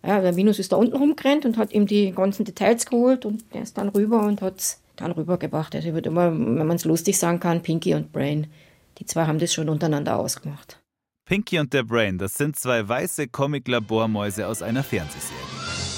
Ja, 0.04 0.20
der 0.20 0.32
Binus 0.32 0.60
ist 0.60 0.70
da 0.70 0.76
unten 0.76 0.96
rumgerannt 0.96 1.44
und 1.44 1.56
hat 1.56 1.72
ihm 1.72 1.88
die 1.88 2.12
ganzen 2.12 2.44
Details 2.44 2.86
geholt 2.86 3.24
und 3.26 3.52
der 3.52 3.62
ist 3.62 3.76
dann 3.76 3.88
rüber 3.88 4.22
und 4.22 4.42
hat 4.42 4.58
es 4.58 4.80
dann 4.94 5.10
rübergebracht. 5.10 5.74
Also 5.74 5.88
ich 5.88 5.94
würde 5.94 6.10
immer, 6.10 6.30
wenn 6.30 6.66
man 6.66 6.76
es 6.76 6.84
lustig 6.84 7.18
sagen 7.18 7.40
kann, 7.40 7.62
Pinky 7.62 7.94
und 7.94 8.12
Brain. 8.12 8.46
Die 8.98 9.06
zwei 9.06 9.26
haben 9.26 9.40
das 9.40 9.52
schon 9.52 9.68
untereinander 9.68 10.16
ausgemacht. 10.16 10.79
Pinky 11.30 11.60
und 11.60 11.72
der 11.72 11.84
Brain, 11.84 12.18
das 12.18 12.34
sind 12.34 12.56
zwei 12.56 12.88
weiße 12.88 13.28
Comic-Labormäuse 13.28 14.48
aus 14.48 14.62
einer 14.62 14.82
Fernsehserie. 14.82 15.38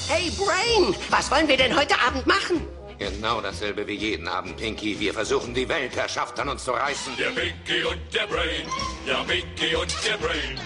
Hey 0.06 0.30
Brain, 0.36 0.94
was 1.08 1.30
wollen 1.30 1.48
wir 1.48 1.56
denn 1.56 1.74
heute 1.74 1.98
Abend 2.06 2.26
machen? 2.26 2.60
Genau 2.98 3.40
dasselbe 3.40 3.88
wie 3.88 3.94
jeden 3.94 4.28
Abend, 4.28 4.58
Pinky. 4.58 5.00
Wir 5.00 5.14
versuchen 5.14 5.54
die 5.54 5.66
Weltherrschaft 5.66 6.38
an 6.38 6.50
uns 6.50 6.64
zu 6.64 6.72
reißen. 6.72 7.14
Der 7.18 7.30
Pinky 7.30 7.82
und 7.82 7.98
der 8.12 8.26
Brain. 8.26 8.66
Ja, 9.06 9.24
Pinky 9.24 9.74
und 9.74 9.96
der 10.06 10.18
Brain. 10.18 10.60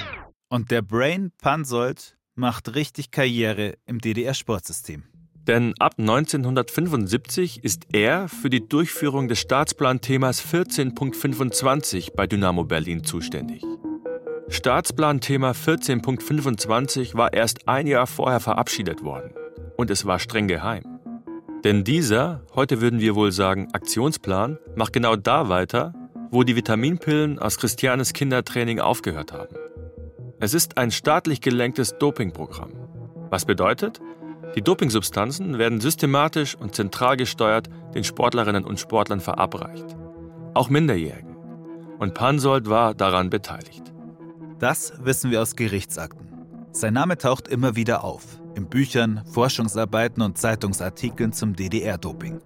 Und 0.48 0.72
der 0.72 0.82
Brain 0.82 1.30
Pansold 1.40 2.16
macht 2.34 2.74
richtig 2.74 3.12
Karriere 3.12 3.74
im 3.86 4.00
DDR-Sportsystem. 4.00 5.04
Denn 5.46 5.74
ab 5.78 5.94
1975 5.96 7.62
ist 7.62 7.86
er 7.92 8.28
für 8.28 8.50
die 8.50 8.66
Durchführung 8.66 9.28
des 9.28 9.38
Staatsplanthemas 9.38 10.44
14.25 10.44 12.16
bei 12.16 12.26
Dynamo 12.26 12.64
Berlin 12.64 13.04
zuständig. 13.04 13.62
Staatsplanthema 14.48 15.50
14.25 15.50 17.16
war 17.16 17.32
erst 17.32 17.66
ein 17.66 17.88
Jahr 17.88 18.06
vorher 18.06 18.38
verabschiedet 18.38 19.02
worden. 19.02 19.32
Und 19.76 19.90
es 19.90 20.06
war 20.06 20.20
streng 20.20 20.46
geheim. 20.46 21.00
Denn 21.64 21.82
dieser, 21.82 22.42
heute 22.54 22.80
würden 22.80 23.00
wir 23.00 23.16
wohl 23.16 23.32
sagen 23.32 23.68
Aktionsplan, 23.72 24.58
macht 24.76 24.92
genau 24.92 25.16
da 25.16 25.48
weiter, 25.48 25.94
wo 26.30 26.44
die 26.44 26.54
Vitaminpillen 26.54 27.40
aus 27.40 27.58
Christianes 27.58 28.12
Kindertraining 28.12 28.78
aufgehört 28.78 29.32
haben. 29.32 29.56
Es 30.38 30.54
ist 30.54 30.78
ein 30.78 30.92
staatlich 30.92 31.40
gelenktes 31.40 31.98
Dopingprogramm. 31.98 32.72
Was 33.30 33.46
bedeutet, 33.46 34.00
die 34.54 34.62
Dopingsubstanzen 34.62 35.58
werden 35.58 35.80
systematisch 35.80 36.54
und 36.54 36.74
zentral 36.74 37.16
gesteuert 37.16 37.68
den 37.94 38.04
Sportlerinnen 38.04 38.64
und 38.64 38.78
Sportlern 38.78 39.20
verabreicht. 39.20 39.96
Auch 40.54 40.70
Minderjährigen. 40.70 41.36
Und 41.98 42.14
Pansold 42.14 42.68
war 42.68 42.94
daran 42.94 43.28
beteiligt. 43.28 43.95
Das 44.58 44.92
wissen 45.00 45.30
wir 45.30 45.42
aus 45.42 45.54
Gerichtsakten. 45.54 46.28
Sein 46.72 46.94
Name 46.94 47.18
taucht 47.18 47.48
immer 47.48 47.76
wieder 47.76 48.04
auf, 48.04 48.22
in 48.54 48.68
Büchern, 48.68 49.22
Forschungsarbeiten 49.30 50.22
und 50.22 50.38
Zeitungsartikeln 50.38 51.32
zum 51.32 51.54
DDR-Doping. 51.54 52.40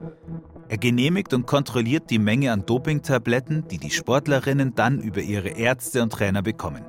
Er 0.69 0.79
genehmigt 0.79 1.35
und 1.35 1.47
kontrolliert 1.47 2.11
die 2.11 2.19
Menge 2.19 2.53
an 2.53 2.67
Dopingtabletten, 2.67 3.69
die 3.69 3.79
die 3.79 3.91
Sportlerinnen 3.91 4.75
dann 4.75 5.01
über 5.01 5.21
ihre 5.21 5.51
Ärzte 5.51 6.03
und 6.03 6.13
Trainer 6.13 6.43
bekommen. 6.43 6.85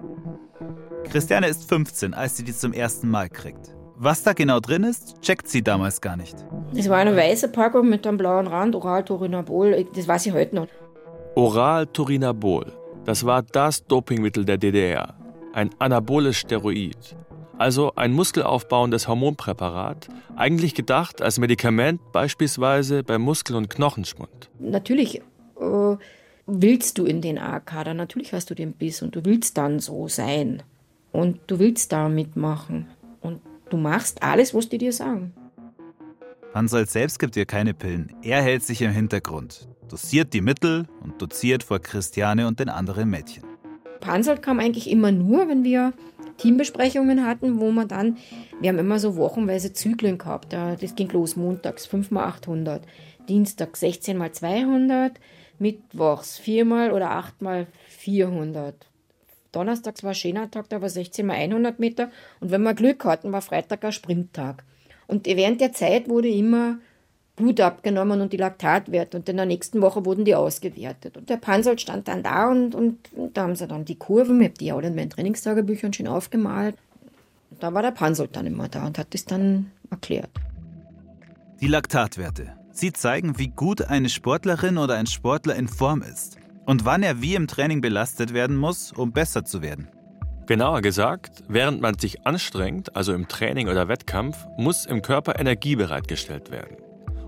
Christiane 1.09 1.47
ist 1.47 1.67
15, 1.67 2.13
als 2.13 2.37
sie 2.37 2.43
die 2.43 2.55
zum 2.55 2.73
ersten 2.73 3.09
Mal 3.09 3.29
kriegt. 3.29 3.75
Was 3.95 4.23
da 4.23 4.33
genau 4.33 4.59
drin 4.59 4.83
ist, 4.83 5.21
checkt 5.21 5.47
sie 5.47 5.61
damals 5.61 6.01
gar 6.01 6.15
nicht. 6.15 6.35
Es 6.75 6.89
war 6.89 6.97
eine 6.97 7.15
weiße 7.15 7.49
Packung 7.49 7.89
mit 7.89 8.07
einem 8.07 8.17
blauen 8.17 8.47
Rand, 8.47 8.75
Oral 8.75 9.05
Turinabol, 9.05 9.85
das 9.95 10.07
weiß 10.07 10.25
ich 10.25 10.33
heute 10.33 10.55
noch. 10.55 10.67
Oral 11.35 11.85
Turinabol, 11.85 12.73
das 13.05 13.25
war 13.25 13.41
das 13.41 13.85
Dopingmittel 13.85 14.45
der 14.45 14.57
DDR. 14.57 15.15
Ein 15.53 15.71
anaboles 15.79 16.37
Steroid. 16.37 17.15
Also 17.57 17.93
ein 17.95 18.13
muskelaufbauendes 18.13 19.07
Hormonpräparat, 19.07 20.07
eigentlich 20.35 20.73
gedacht 20.73 21.21
als 21.21 21.37
Medikament 21.37 22.01
beispielsweise 22.11 23.03
bei 23.03 23.19
Muskel- 23.19 23.55
und 23.55 23.69
Knochenschwund. 23.69 24.49
Natürlich 24.59 25.21
äh, 25.59 25.97
willst 26.47 26.97
du 26.97 27.05
in 27.05 27.21
den 27.21 27.37
A-Kader, 27.37 27.93
natürlich 27.93 28.33
hast 28.33 28.49
du 28.49 28.55
den 28.55 28.73
Biss 28.73 29.01
und 29.01 29.15
du 29.15 29.25
willst 29.25 29.57
dann 29.57 29.79
so 29.79 30.07
sein. 30.07 30.63
Und 31.11 31.39
du 31.47 31.59
willst 31.59 31.91
da 31.91 32.09
mitmachen. 32.09 32.87
Und 33.19 33.41
du 33.69 33.77
machst 33.77 34.23
alles, 34.23 34.53
was 34.53 34.69
die 34.69 34.77
dir 34.77 34.93
sagen. 34.93 35.33
Pansold 36.53 36.89
selbst 36.89 37.19
gibt 37.19 37.35
ihr 37.35 37.45
keine 37.45 37.73
Pillen. 37.73 38.13
Er 38.23 38.41
hält 38.41 38.63
sich 38.63 38.81
im 38.81 38.91
Hintergrund, 38.91 39.67
dosiert 39.91 40.33
die 40.33 40.41
Mittel 40.41 40.87
und 41.03 41.21
doziert 41.21 41.63
vor 41.63 41.79
Christiane 41.79 42.47
und 42.47 42.59
den 42.59 42.69
anderen 42.69 43.09
Mädchen. 43.09 43.43
Pansold 43.99 44.41
kam 44.41 44.59
eigentlich 44.59 44.89
immer 44.89 45.11
nur, 45.11 45.47
wenn 45.47 45.63
wir 45.63 45.93
Teambesprechungen 46.37 47.25
hatten, 47.25 47.59
wo 47.59 47.71
man 47.71 47.87
dann, 47.87 48.17
wir 48.59 48.69
haben 48.69 48.79
immer 48.79 48.99
so 48.99 49.15
wochenweise 49.15 49.73
Zyklen 49.73 50.17
gehabt. 50.17 50.53
Das 50.53 50.95
ging 50.95 51.09
los 51.09 51.35
montags 51.35 51.85
5 51.85 52.09
mal 52.11 52.25
800, 52.25 52.83
Dienstag 53.29 53.77
16 53.77 54.17
mal 54.17 54.31
200, 54.31 55.19
mittwochs 55.59 56.39
4 56.39 56.65
mal 56.65 56.91
oder 56.91 57.11
8 57.11 57.41
mal 57.41 57.67
400. 57.89 58.87
Donnerstags 59.51 60.03
war 60.03 60.11
ein 60.11 60.15
schöner 60.15 60.49
Tag, 60.49 60.69
da 60.69 60.81
war 60.81 60.89
16 60.89 61.25
mal 61.25 61.35
100 61.35 61.79
Meter 61.79 62.09
und 62.39 62.51
wenn 62.51 62.63
wir 62.63 62.73
Glück 62.73 63.03
hatten, 63.05 63.31
war 63.31 63.41
Freitag 63.41 63.83
ein 63.83 63.91
Sprinttag. 63.91 64.63
Und 65.07 65.27
während 65.27 65.59
der 65.59 65.73
Zeit 65.73 66.07
wurde 66.07 66.29
immer 66.29 66.77
Blut 67.35 67.59
abgenommen 67.59 68.21
und 68.21 68.33
die 68.33 68.37
Laktatwerte 68.37 69.17
und 69.17 69.27
in 69.27 69.37
der 69.37 69.45
nächsten 69.45 69.81
Woche 69.81 70.05
wurden 70.05 70.25
die 70.25 70.35
ausgewertet. 70.35 71.17
Und 71.17 71.29
der 71.29 71.37
Pansold 71.37 71.81
stand 71.81 72.07
dann 72.07 72.23
da 72.23 72.49
und, 72.49 72.75
und, 72.75 72.97
und 73.13 73.35
da 73.35 73.43
haben 73.43 73.55
sie 73.55 73.67
dann 73.67 73.85
die 73.85 73.95
Kurven, 73.95 74.41
ich 74.41 74.49
habe 74.49 74.57
die 74.57 74.73
auch 74.73 74.81
in 74.81 74.95
meinen 74.95 75.09
Trainingstagebüchern 75.09 75.93
schon 75.93 76.07
aufgemalt. 76.07 76.75
Und 77.49 77.63
da 77.63 77.73
war 77.73 77.81
der 77.81 77.91
Pansold 77.91 78.35
dann 78.35 78.45
immer 78.45 78.67
da 78.67 78.85
und 78.85 78.97
hat 78.97 79.13
das 79.13 79.25
dann 79.25 79.71
erklärt. 79.89 80.29
Die 81.61 81.67
Laktatwerte. 81.67 82.53
Sie 82.71 82.93
zeigen, 82.93 83.37
wie 83.37 83.49
gut 83.49 83.81
eine 83.81 84.09
Sportlerin 84.09 84.77
oder 84.77 84.95
ein 84.95 85.07
Sportler 85.07 85.55
in 85.55 85.67
Form 85.67 86.01
ist 86.01 86.37
und 86.65 86.85
wann 86.85 87.03
er 87.03 87.21
wie 87.21 87.35
im 87.35 87.47
Training 87.47 87.81
belastet 87.81 88.33
werden 88.33 88.55
muss, 88.55 88.91
um 88.91 89.11
besser 89.11 89.43
zu 89.43 89.61
werden. 89.61 89.87
Genauer 90.47 90.81
gesagt, 90.81 91.43
während 91.47 91.81
man 91.81 91.97
sich 91.97 92.25
anstrengt, 92.25 92.95
also 92.95 93.13
im 93.13 93.27
Training 93.27 93.67
oder 93.67 93.87
Wettkampf, 93.87 94.37
muss 94.57 94.85
im 94.85 95.01
Körper 95.01 95.39
Energie 95.39 95.75
bereitgestellt 95.75 96.51
werden. 96.51 96.77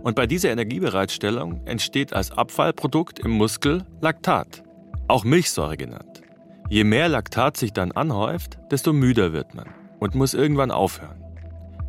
Und 0.03 0.15
bei 0.17 0.27
dieser 0.27 0.51
Energiebereitstellung 0.51 1.65
entsteht 1.65 2.11
als 2.11 2.31
Abfallprodukt 2.31 3.19
im 3.19 3.31
Muskel 3.31 3.85
Laktat, 4.01 4.61
auch 5.07 5.23
Milchsäure 5.23 5.77
genannt. 5.77 6.21
Je 6.69 6.83
mehr 6.83 7.07
Laktat 7.07 7.55
sich 7.55 7.71
dann 7.71 7.93
anhäuft, 7.93 8.59
desto 8.69 8.91
müder 8.91 9.31
wird 9.31 9.55
man 9.55 9.69
und 9.99 10.13
muss 10.13 10.33
irgendwann 10.33 10.71
aufhören. 10.71 11.23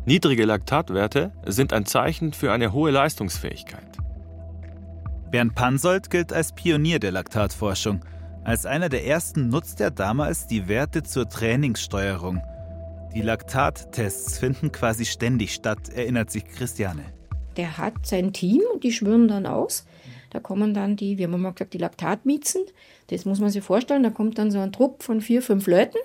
Niedrige 0.05 0.45
Laktatwerte 0.45 1.33
sind 1.45 1.73
ein 1.73 1.85
Zeichen 1.85 2.31
für 2.31 2.53
eine 2.53 2.71
hohe 2.71 2.91
Leistungsfähigkeit. 2.91 3.97
Bernd 5.29 5.55
Pansold 5.55 6.09
gilt 6.09 6.31
als 6.31 6.53
Pionier 6.53 6.99
der 6.99 7.11
Laktatforschung. 7.11 7.99
Als 8.45 8.65
einer 8.65 8.87
der 8.87 9.05
ersten 9.05 9.49
nutzt 9.49 9.81
er 9.81 9.91
damals 9.91 10.47
die 10.47 10.69
Werte 10.69 11.03
zur 11.03 11.27
Trainingssteuerung. 11.27 12.41
Die 13.13 13.21
Laktattests 13.21 14.37
finden 14.37 14.71
quasi 14.71 15.03
ständig 15.03 15.53
statt, 15.53 15.89
erinnert 15.89 16.31
sich 16.31 16.45
Christiane 16.45 17.03
der 17.57 17.77
hat 17.77 18.05
sein 18.05 18.33
Team 18.33 18.61
und 18.73 18.83
die 18.83 18.91
schwören 18.91 19.27
dann 19.27 19.45
aus. 19.45 19.85
Da 20.31 20.39
kommen 20.39 20.73
dann 20.73 20.95
die, 20.95 21.17
wir 21.17 21.27
haben 21.27 21.41
mal 21.41 21.51
gesagt, 21.51 21.73
die 21.73 21.77
Laktatmiezen. 21.77 22.61
Das 23.07 23.25
muss 23.25 23.39
man 23.39 23.49
sich 23.49 23.63
vorstellen. 23.63 24.03
Da 24.03 24.09
kommt 24.09 24.37
dann 24.37 24.51
so 24.51 24.59
ein 24.59 24.73
Trupp 24.73 25.03
von 25.03 25.21
vier, 25.21 25.41
fünf 25.41 25.67
Leuten, 25.67 25.97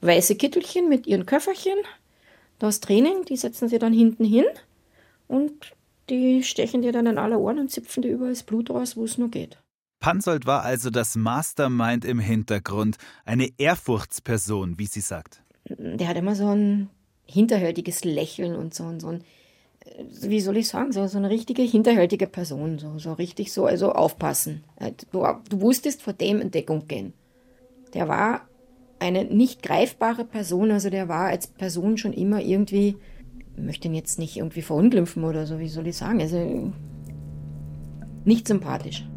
weiße 0.00 0.34
Kittelchen 0.34 0.88
mit 0.88 1.06
ihren 1.06 1.26
Köfferchen. 1.26 1.78
Das 2.58 2.80
Training, 2.80 3.24
die 3.24 3.36
setzen 3.36 3.68
sie 3.68 3.78
dann 3.78 3.92
hinten 3.92 4.24
hin 4.24 4.44
und 5.28 5.52
die 6.10 6.42
stechen 6.42 6.82
dir 6.82 6.92
dann 6.92 7.06
in 7.06 7.18
alle 7.18 7.38
Ohren 7.38 7.58
und 7.58 7.70
zipfen 7.70 8.02
dir 8.02 8.12
überall 8.12 8.32
das 8.32 8.42
Blut 8.42 8.70
raus, 8.70 8.96
wo 8.96 9.04
es 9.04 9.18
nur 9.18 9.30
geht. 9.30 9.58
Pansold 10.00 10.46
war 10.46 10.62
also 10.62 10.90
das 10.90 11.16
Mastermind 11.16 12.04
im 12.04 12.18
Hintergrund, 12.18 12.96
eine 13.24 13.48
Ehrfurchtsperson, 13.58 14.78
wie 14.78 14.86
sie 14.86 15.00
sagt. 15.00 15.42
Der 15.68 16.08
hat 16.08 16.16
immer 16.16 16.34
so 16.34 16.48
ein 16.48 16.88
hinterhältiges 17.26 18.04
Lächeln 18.04 18.56
und 18.56 18.74
so, 18.74 18.98
so 18.98 19.08
ein 19.08 19.24
wie 20.22 20.40
soll 20.40 20.56
ich 20.56 20.68
sagen, 20.68 20.92
so, 20.92 21.06
so 21.06 21.18
eine 21.18 21.30
richtige 21.30 21.62
hinterhältige 21.62 22.26
Person, 22.26 22.78
so, 22.78 22.98
so 22.98 23.12
richtig 23.12 23.52
so, 23.52 23.66
also 23.66 23.92
aufpassen. 23.92 24.64
Du, 25.12 25.26
du 25.48 25.60
wusstest 25.60 26.02
vor 26.02 26.12
dem 26.12 26.40
in 26.40 26.50
Deckung 26.50 26.86
gehen. 26.86 27.12
Der 27.94 28.08
war 28.08 28.42
eine 28.98 29.24
nicht 29.24 29.62
greifbare 29.62 30.24
Person, 30.24 30.70
also 30.70 30.90
der 30.90 31.08
war 31.08 31.26
als 31.26 31.46
Person 31.46 31.98
schon 31.98 32.12
immer 32.12 32.40
irgendwie, 32.40 32.96
ich 33.56 33.62
möchte 33.62 33.88
ihn 33.88 33.94
jetzt 33.94 34.18
nicht 34.18 34.36
irgendwie 34.36 34.62
verunglimpfen 34.62 35.24
oder 35.24 35.46
so, 35.46 35.58
wie 35.58 35.68
soll 35.68 35.86
ich 35.86 35.96
sagen, 35.96 36.20
also 36.20 36.72
nicht 38.24 38.48
sympathisch. 38.48 39.08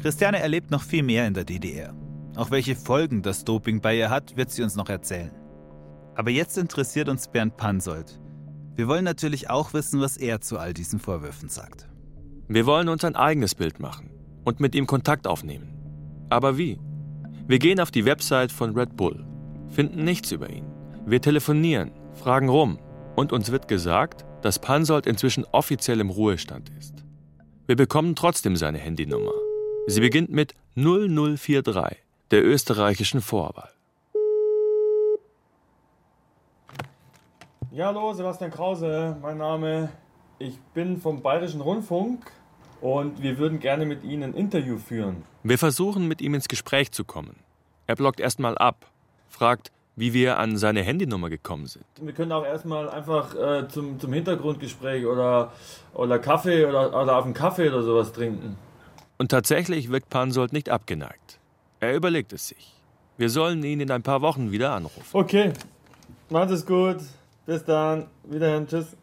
Christiane 0.00 0.40
erlebt 0.40 0.70
noch 0.70 0.82
viel 0.82 1.02
mehr 1.02 1.26
in 1.26 1.34
der 1.34 1.44
DDR. 1.44 1.94
Auch 2.34 2.50
welche 2.50 2.74
Folgen 2.74 3.22
das 3.22 3.44
Doping 3.44 3.80
bei 3.80 3.96
ihr 3.96 4.10
hat, 4.10 4.36
wird 4.36 4.50
sie 4.50 4.62
uns 4.62 4.74
noch 4.74 4.88
erzählen. 4.88 5.30
Aber 6.14 6.30
jetzt 6.30 6.58
interessiert 6.58 7.08
uns 7.08 7.28
Bernd 7.28 7.56
Pansold. 7.56 8.21
Wir 8.74 8.88
wollen 8.88 9.04
natürlich 9.04 9.50
auch 9.50 9.74
wissen, 9.74 10.00
was 10.00 10.16
er 10.16 10.40
zu 10.40 10.58
all 10.58 10.72
diesen 10.72 10.98
Vorwürfen 10.98 11.48
sagt. 11.48 11.88
Wir 12.48 12.66
wollen 12.66 12.88
uns 12.88 13.04
ein 13.04 13.16
eigenes 13.16 13.54
Bild 13.54 13.80
machen 13.80 14.10
und 14.44 14.60
mit 14.60 14.74
ihm 14.74 14.86
Kontakt 14.86 15.26
aufnehmen. 15.26 15.68
Aber 16.30 16.56
wie? 16.56 16.78
Wir 17.46 17.58
gehen 17.58 17.80
auf 17.80 17.90
die 17.90 18.04
Website 18.04 18.50
von 18.50 18.76
Red 18.76 18.96
Bull, 18.96 19.26
finden 19.68 20.04
nichts 20.04 20.32
über 20.32 20.48
ihn. 20.48 20.66
Wir 21.04 21.20
telefonieren, 21.20 21.90
fragen 22.14 22.48
rum 22.48 22.78
und 23.16 23.32
uns 23.32 23.50
wird 23.50 23.68
gesagt, 23.68 24.24
dass 24.40 24.58
Pansold 24.58 25.06
inzwischen 25.06 25.44
offiziell 25.52 26.00
im 26.00 26.10
Ruhestand 26.10 26.70
ist. 26.78 27.04
Wir 27.66 27.76
bekommen 27.76 28.16
trotzdem 28.16 28.56
seine 28.56 28.78
Handynummer. 28.78 29.32
Sie 29.86 30.00
beginnt 30.00 30.30
mit 30.30 30.54
0043, 30.76 31.98
der 32.30 32.44
österreichischen 32.44 33.20
Vorwahl. 33.20 33.70
Ja, 37.74 37.86
hallo, 37.86 38.12
Sebastian 38.12 38.50
Krause, 38.50 39.16
mein 39.22 39.38
Name. 39.38 39.88
Ich 40.38 40.58
bin 40.74 41.00
vom 41.00 41.22
Bayerischen 41.22 41.62
Rundfunk 41.62 42.30
und 42.82 43.22
wir 43.22 43.38
würden 43.38 43.60
gerne 43.60 43.86
mit 43.86 44.04
Ihnen 44.04 44.24
ein 44.24 44.34
Interview 44.34 44.76
führen. 44.76 45.22
Wir 45.42 45.56
versuchen, 45.56 46.06
mit 46.06 46.20
ihm 46.20 46.34
ins 46.34 46.48
Gespräch 46.48 46.92
zu 46.92 47.02
kommen. 47.06 47.34
Er 47.86 47.96
blockt 47.96 48.20
erstmal 48.20 48.58
ab, 48.58 48.84
fragt, 49.30 49.72
wie 49.96 50.12
wir 50.12 50.38
an 50.38 50.58
seine 50.58 50.82
Handynummer 50.82 51.30
gekommen 51.30 51.64
sind. 51.64 51.86
Wir 51.98 52.12
können 52.12 52.32
auch 52.32 52.44
erstmal 52.44 52.90
einfach 52.90 53.34
äh, 53.34 53.66
zum, 53.68 53.98
zum 53.98 54.12
Hintergrundgespräch 54.12 55.06
oder, 55.06 55.50
oder 55.94 56.18
Kaffee 56.18 56.66
oder, 56.66 56.88
oder 56.88 57.16
auf 57.16 57.24
einen 57.24 57.32
Kaffee 57.32 57.70
oder 57.70 57.82
sowas 57.82 58.12
trinken. 58.12 58.58
Und 59.16 59.30
tatsächlich 59.30 59.90
wirkt 59.90 60.10
Pansold 60.10 60.52
nicht 60.52 60.68
abgeneigt. 60.68 61.38
Er 61.80 61.96
überlegt 61.96 62.34
es 62.34 62.48
sich. 62.48 62.74
Wir 63.16 63.30
sollen 63.30 63.64
ihn 63.64 63.80
in 63.80 63.90
ein 63.90 64.02
paar 64.02 64.20
Wochen 64.20 64.52
wieder 64.52 64.72
anrufen. 64.72 65.06
Okay, 65.14 65.54
macht 66.28 66.50
es 66.50 66.66
gut. 66.66 66.98
Bis 67.46 67.64
dann. 67.64 68.08
Wiederhin. 68.24 68.66
Tschüss. 68.66 68.96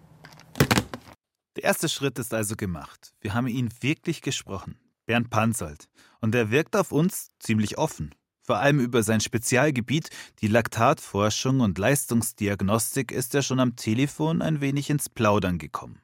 Der 1.56 1.64
erste 1.64 1.90
Schritt 1.90 2.18
ist 2.20 2.34
also 2.34 2.56
gemacht. 2.56 3.14
Wir 3.20 3.34
haben 3.34 3.48
ihn 3.48 3.70
wirklich 3.82 4.22
gesprochen. 4.22 4.78
Bernd 5.06 5.30
Pansold. 5.30 5.90
Und 6.22 6.36
er 6.36 6.52
wirkt 6.52 6.76
auf 6.76 6.92
uns 6.92 7.32
ziemlich 7.40 7.78
offen. 7.78 8.16
Vor 8.42 8.58
allem 8.58 8.80
über 8.80 9.04
sein 9.04 9.22
Spezialgebiet, 9.22 10.10
die 10.40 10.48
Laktatforschung 10.48 11.60
und 11.60 11.78
Leistungsdiagnostik, 11.78 13.12
ist 13.12 13.36
er 13.36 13.42
schon 13.42 13.60
am 13.60 13.76
Telefon 13.76 14.42
ein 14.42 14.62
wenig 14.62 14.90
ins 14.90 15.10
Plaudern 15.10 15.58
gekommen. 15.58 16.00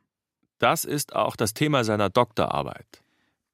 Das 0.60 0.86
ist 0.86 1.15
auch 1.15 1.36
das 1.36 1.54
Thema 1.54 1.84
seiner 1.84 2.10
Doktorarbeit. 2.10 3.02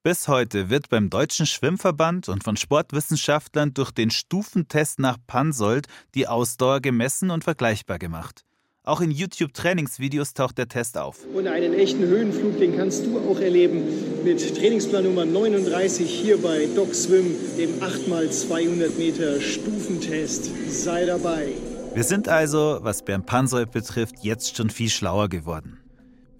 Bis 0.02 0.26
heute 0.28 0.68
wird 0.68 0.88
beim 0.88 1.10
Deutschen 1.10 1.46
Schwimmverband 1.46 2.28
und 2.28 2.42
von 2.42 2.56
Sportwissenschaftlern 2.56 3.72
durch 3.72 3.92
den 3.92 4.10
Stufentest 4.10 4.98
nach 4.98 5.16
Pansold 5.26 5.86
die 6.14 6.26
Ausdauer 6.26 6.80
gemessen 6.80 7.30
und 7.30 7.44
vergleichbar 7.44 7.98
gemacht. 7.98 8.44
Auch 8.84 9.00
in 9.00 9.12
YouTube-Trainingsvideos 9.12 10.34
taucht 10.34 10.58
der 10.58 10.66
Test 10.66 10.98
auf. 10.98 11.18
Und 11.32 11.46
einen 11.46 11.72
echten 11.72 12.02
Höhenflug, 12.02 12.58
den 12.58 12.76
kannst 12.76 13.06
du 13.06 13.16
auch 13.20 13.38
erleben 13.38 13.80
mit 14.24 14.56
Trainingsplan 14.56 15.04
Nummer 15.04 15.24
39 15.24 16.10
hier 16.10 16.42
bei 16.42 16.66
Doc 16.74 16.92
Swim, 16.92 17.32
dem 17.56 17.78
8x200 17.78 18.98
Meter 18.98 19.40
Stufentest. 19.40 20.50
Sei 20.68 21.06
dabei. 21.06 21.52
Wir 21.94 22.02
sind 22.02 22.28
also, 22.28 22.80
was 22.82 23.04
Bernd 23.04 23.26
Pansold 23.26 23.70
betrifft, 23.70 24.16
jetzt 24.22 24.56
schon 24.56 24.68
viel 24.68 24.90
schlauer 24.90 25.28
geworden. 25.28 25.78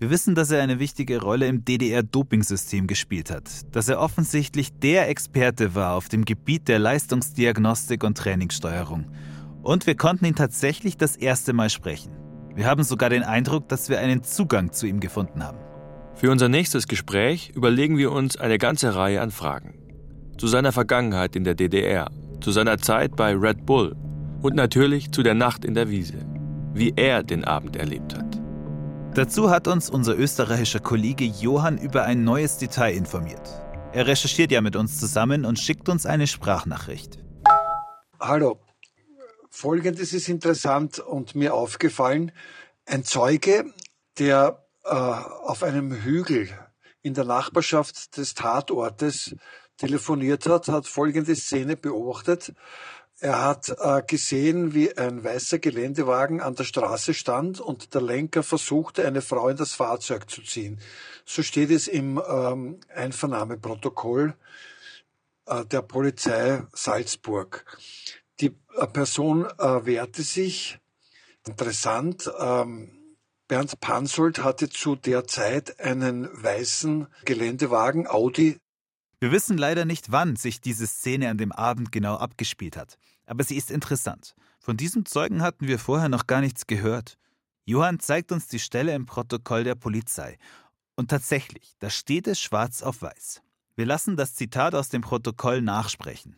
Wir 0.00 0.10
wissen, 0.10 0.34
dass 0.34 0.50
er 0.50 0.62
eine 0.62 0.80
wichtige 0.80 1.22
Rolle 1.22 1.46
im 1.46 1.64
DDR-Dopingsystem 1.64 2.88
gespielt 2.88 3.30
hat, 3.30 3.44
dass 3.70 3.88
er 3.88 4.00
offensichtlich 4.00 4.72
der 4.72 5.08
Experte 5.08 5.76
war 5.76 5.94
auf 5.94 6.08
dem 6.08 6.24
Gebiet 6.24 6.66
der 6.66 6.80
Leistungsdiagnostik 6.80 8.02
und 8.02 8.18
Trainingssteuerung 8.18 9.04
Und 9.62 9.86
wir 9.86 9.94
konnten 9.94 10.24
ihn 10.24 10.34
tatsächlich 10.34 10.96
das 10.96 11.14
erste 11.14 11.52
Mal 11.52 11.70
sprechen. 11.70 12.22
Wir 12.54 12.66
haben 12.66 12.82
sogar 12.82 13.08
den 13.08 13.22
Eindruck, 13.22 13.68
dass 13.68 13.88
wir 13.88 13.98
einen 13.98 14.22
Zugang 14.22 14.72
zu 14.72 14.86
ihm 14.86 15.00
gefunden 15.00 15.42
haben. 15.42 15.58
Für 16.14 16.30
unser 16.30 16.48
nächstes 16.48 16.86
Gespräch 16.86 17.50
überlegen 17.54 17.96
wir 17.96 18.12
uns 18.12 18.36
eine 18.36 18.58
ganze 18.58 18.94
Reihe 18.94 19.22
an 19.22 19.30
Fragen. 19.30 19.78
Zu 20.38 20.46
seiner 20.46 20.72
Vergangenheit 20.72 21.34
in 21.34 21.44
der 21.44 21.54
DDR, 21.54 22.10
zu 22.40 22.50
seiner 22.50 22.78
Zeit 22.78 23.16
bei 23.16 23.34
Red 23.34 23.64
Bull 23.64 23.96
und 24.42 24.54
natürlich 24.54 25.12
zu 25.12 25.22
der 25.22 25.34
Nacht 25.34 25.64
in 25.64 25.74
der 25.74 25.88
Wiese, 25.88 26.26
wie 26.74 26.92
er 26.96 27.22
den 27.22 27.44
Abend 27.44 27.76
erlebt 27.76 28.16
hat. 28.16 28.40
Dazu 29.14 29.50
hat 29.50 29.68
uns 29.68 29.90
unser 29.90 30.18
österreichischer 30.18 30.80
Kollege 30.80 31.24
Johann 31.24 31.78
über 31.78 32.04
ein 32.04 32.24
neues 32.24 32.58
Detail 32.58 32.94
informiert. 32.94 33.62
Er 33.92 34.06
recherchiert 34.06 34.50
ja 34.52 34.60
mit 34.60 34.74
uns 34.74 34.98
zusammen 34.98 35.44
und 35.44 35.58
schickt 35.58 35.88
uns 35.88 36.06
eine 36.06 36.26
Sprachnachricht. 36.26 37.18
Hallo, 38.18 38.58
folgendes 39.52 40.14
ist 40.14 40.28
interessant 40.28 40.98
und 40.98 41.34
mir 41.34 41.54
aufgefallen. 41.54 42.32
Ein 42.86 43.04
Zeuge, 43.04 43.72
der 44.18 44.66
äh, 44.82 44.88
auf 44.88 45.62
einem 45.62 45.92
Hügel 45.92 46.48
in 47.02 47.14
der 47.14 47.24
Nachbarschaft 47.24 48.16
des 48.16 48.34
Tatortes 48.34 49.36
telefoniert 49.76 50.46
hat, 50.46 50.68
hat 50.68 50.86
folgende 50.86 51.36
Szene 51.36 51.76
beobachtet. 51.76 52.54
Er 53.20 53.44
hat 53.44 53.68
äh, 53.78 54.02
gesehen, 54.04 54.74
wie 54.74 54.96
ein 54.96 55.22
weißer 55.22 55.58
Geländewagen 55.58 56.40
an 56.40 56.54
der 56.54 56.64
Straße 56.64 57.14
stand 57.14 57.60
und 57.60 57.94
der 57.94 58.00
Lenker 58.00 58.42
versuchte, 58.42 59.06
eine 59.06 59.20
Frau 59.20 59.48
in 59.48 59.56
das 59.56 59.74
Fahrzeug 59.74 60.30
zu 60.30 60.42
ziehen. 60.42 60.80
So 61.24 61.42
steht 61.42 61.70
es 61.70 61.88
im 61.88 62.20
ähm, 62.26 62.80
Einvernahmeprotokoll 62.92 64.34
äh, 65.46 65.64
der 65.66 65.82
Polizei 65.82 66.62
Salzburg. 66.72 67.64
Äh, 68.76 68.86
Person 68.86 69.46
äh, 69.58 69.86
wehrte 69.86 70.22
sich. 70.22 70.78
Interessant. 71.46 72.30
Ähm, 72.38 73.16
Bernd 73.48 73.80
Pansold 73.80 74.42
hatte 74.42 74.70
zu 74.70 74.96
der 74.96 75.26
Zeit 75.26 75.80
einen 75.80 76.28
weißen 76.42 77.06
Geländewagen 77.24 78.06
Audi 78.06 78.58
wir 79.22 79.30
wissen 79.30 79.56
leider 79.56 79.84
nicht, 79.84 80.10
wann 80.10 80.34
sich 80.34 80.60
diese 80.60 80.84
Szene 80.84 81.30
an 81.30 81.38
dem 81.38 81.52
Abend 81.52 81.92
genau 81.92 82.16
abgespielt 82.16 82.76
hat, 82.76 82.98
aber 83.24 83.44
sie 83.44 83.56
ist 83.56 83.70
interessant. 83.70 84.34
Von 84.58 84.76
diesem 84.76 85.06
Zeugen 85.06 85.42
hatten 85.42 85.68
wir 85.68 85.78
vorher 85.78 86.08
noch 86.08 86.26
gar 86.26 86.40
nichts 86.40 86.66
gehört. 86.66 87.18
Johann 87.64 88.00
zeigt 88.00 88.32
uns 88.32 88.48
die 88.48 88.58
Stelle 88.58 88.92
im 88.96 89.06
Protokoll 89.06 89.62
der 89.62 89.76
Polizei. 89.76 90.38
Und 90.96 91.08
tatsächlich, 91.08 91.76
da 91.78 91.88
steht 91.88 92.26
es 92.26 92.40
schwarz 92.40 92.82
auf 92.82 93.00
weiß. 93.00 93.42
Wir 93.76 93.86
lassen 93.86 94.16
das 94.16 94.34
Zitat 94.34 94.74
aus 94.74 94.88
dem 94.88 95.02
Protokoll 95.02 95.62
nachsprechen. 95.62 96.34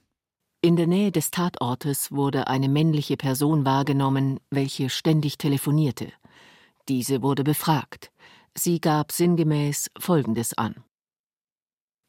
In 0.65 0.77
der 0.77 0.87
Nähe 0.87 1.13
des 1.13 1.31
Tatortes 1.31 2.11
wurde 2.11 2.47
eine 2.47 2.71
männliche 2.71 3.19
Person 3.19 3.67
wahrgenommen, 3.67 4.41
welche 4.49 4.89
ständig 4.89 5.37
telefonierte. 5.37 6.11
Diese 6.89 7.21
wurde 7.21 7.45
befragt. 7.45 8.11
Sie 8.55 8.81
gab 8.81 9.13
sinngemäß 9.13 9.91
Folgendes 9.99 10.57
an. 10.57 10.83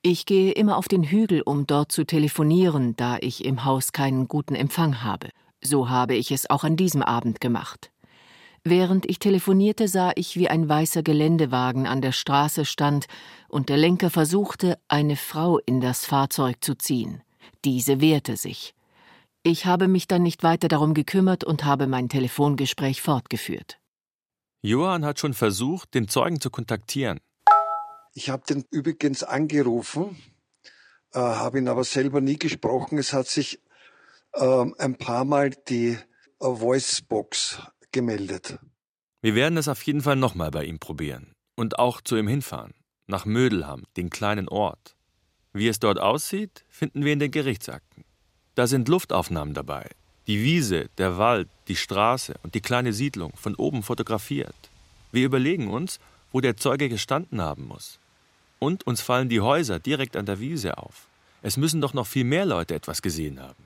Ich 0.04 0.26
gehe 0.26 0.54
immer 0.54 0.78
auf 0.78 0.88
den 0.88 1.04
Hügel, 1.04 1.42
um 1.42 1.68
dort 1.68 1.92
zu 1.92 2.06
telefonieren, 2.06 2.96
da 2.96 3.18
ich 3.20 3.44
im 3.44 3.66
Haus 3.66 3.92
keinen 3.92 4.30
guten 4.30 4.56
Empfang 4.56 5.04
habe. 5.04 5.32
So 5.62 5.90
habe 5.90 6.16
ich 6.16 6.32
es 6.32 6.50
auch 6.50 6.64
an 6.64 6.78
diesem 6.78 7.04
Abend 7.04 7.42
gemacht. 7.42 7.92
Während 8.64 9.06
ich 9.10 9.20
telefonierte, 9.20 9.90
sah 9.90 10.14
ich, 10.16 10.38
wie 10.38 10.48
ein 10.48 10.70
weißer 10.70 11.04
Geländewagen 11.04 11.88
an 11.88 12.02
der 12.02 12.14
Straße 12.14 12.64
stand 12.64 13.08
und 13.50 13.68
der 13.68 13.76
Lenker 13.76 14.10
versuchte, 14.10 14.80
eine 14.88 15.18
Frau 15.18 15.60
in 15.66 15.82
das 15.82 16.06
Fahrzeug 16.06 16.64
zu 16.64 16.78
ziehen. 16.78 17.22
Diese 17.64 18.02
wehrte 18.02 18.38
sich. 18.38 18.74
Ich 19.44 19.66
habe 19.66 19.88
mich 19.88 20.08
dann 20.08 20.24
nicht 20.24 20.44
weiter 20.44 20.68
darum 20.68 20.94
gekümmert 20.94 21.44
und 21.44 21.66
habe 21.66 21.88
mein 21.88 22.10
Telefongespräch 22.10 23.02
fortgeführt. 23.02 23.80
Johann 24.62 25.06
hat 25.06 25.20
schon 25.20 25.34
versucht, 25.34 25.94
den 25.94 26.08
Zeugen 26.08 26.42
zu 26.42 26.50
kontaktieren, 26.50 27.20
ich 28.18 28.30
habe 28.30 28.44
den 28.48 28.64
übrigens 28.72 29.24
angerufen, 29.24 30.18
äh, 31.14 31.20
habe 31.20 31.58
ihn 31.60 31.68
aber 31.68 31.84
selber 31.84 32.22
nie 32.22 32.40
gesprochen. 32.40 32.98
Es 32.98 33.12
hat 33.12 33.28
sich 33.28 33.60
äh, 34.32 34.66
ein 34.78 34.98
paar 34.98 35.26
Mal 35.26 35.50
die 35.50 35.90
äh, 35.90 36.00
Voicebox 36.40 37.62
gemeldet. 37.92 38.58
Wir 39.22 39.36
werden 39.36 39.58
es 39.58 39.68
auf 39.68 39.82
jeden 39.84 40.02
Fall 40.02 40.16
nochmal 40.16 40.50
bei 40.50 40.64
ihm 40.64 40.80
probieren 40.80 41.34
und 41.56 41.78
auch 41.78 42.00
zu 42.00 42.16
ihm 42.16 42.30
hinfahren, 42.30 42.74
nach 43.06 43.26
Mödelham, 43.26 43.84
den 43.98 44.10
kleinen 44.10 44.48
Ort. 44.48 44.96
Wie 45.56 45.70
es 45.70 45.80
dort 45.80 46.02
aussieht, 46.02 46.66
finden 46.68 47.06
wir 47.06 47.14
in 47.14 47.20
den 47.20 47.32
Gerichtsakten. 47.32 48.04
Da 48.56 48.68
sind 48.68 48.90
Luftaufnahmen 48.90 49.54
dabei. 49.54 49.90
Die 50.28 50.44
Wiese, 50.44 50.90
der 50.98 51.18
Wald, 51.18 51.48
die 51.70 51.78
Straße 51.78 52.34
und 52.44 52.56
die 52.56 52.60
kleine 52.60 52.92
Siedlung 52.92 53.32
von 53.38 53.56
oben 53.56 53.82
fotografiert. 53.82 54.54
Wir 55.14 55.24
überlegen 55.24 55.70
uns, 55.70 56.02
wo 56.34 56.42
der 56.42 56.58
Zeuge 56.58 56.90
gestanden 56.90 57.40
haben 57.40 57.68
muss. 57.68 58.00
Und 58.60 58.86
uns 58.86 59.00
fallen 59.00 59.30
die 59.30 59.40
Häuser 59.40 59.80
direkt 59.80 60.18
an 60.18 60.26
der 60.26 60.42
Wiese 60.42 60.78
auf. 60.78 61.08
Es 61.42 61.56
müssen 61.56 61.80
doch 61.80 61.94
noch 61.94 62.08
viel 62.08 62.26
mehr 62.26 62.46
Leute 62.46 62.76
etwas 62.76 63.02
gesehen 63.02 63.40
haben. 63.40 63.66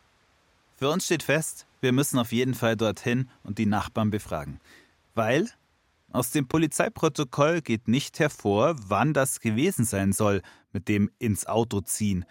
Für 0.77 0.91
uns 0.91 1.05
steht 1.05 1.23
fest, 1.23 1.65
wir 1.81 1.91
müssen 1.91 2.19
auf 2.19 2.31
jeden 2.31 2.53
Fall 2.53 2.77
dorthin 2.77 3.31
und 3.43 3.57
die 3.57 3.65
Nachbarn 3.65 4.11
befragen. 4.11 4.59
Weil 5.15 5.49
aus 6.11 6.29
dem 6.29 6.47
Polizeiprotokoll 6.47 7.61
geht 7.61 7.87
nicht 7.87 8.19
hervor, 8.19 8.75
wann 8.87 9.13
das 9.13 9.39
gewesen 9.39 9.85
sein 9.85 10.13
soll 10.13 10.43
mit 10.71 10.87
dem 10.87 11.11
ins 11.19 11.47
Auto 11.47 11.81
ziehen. 11.81 12.25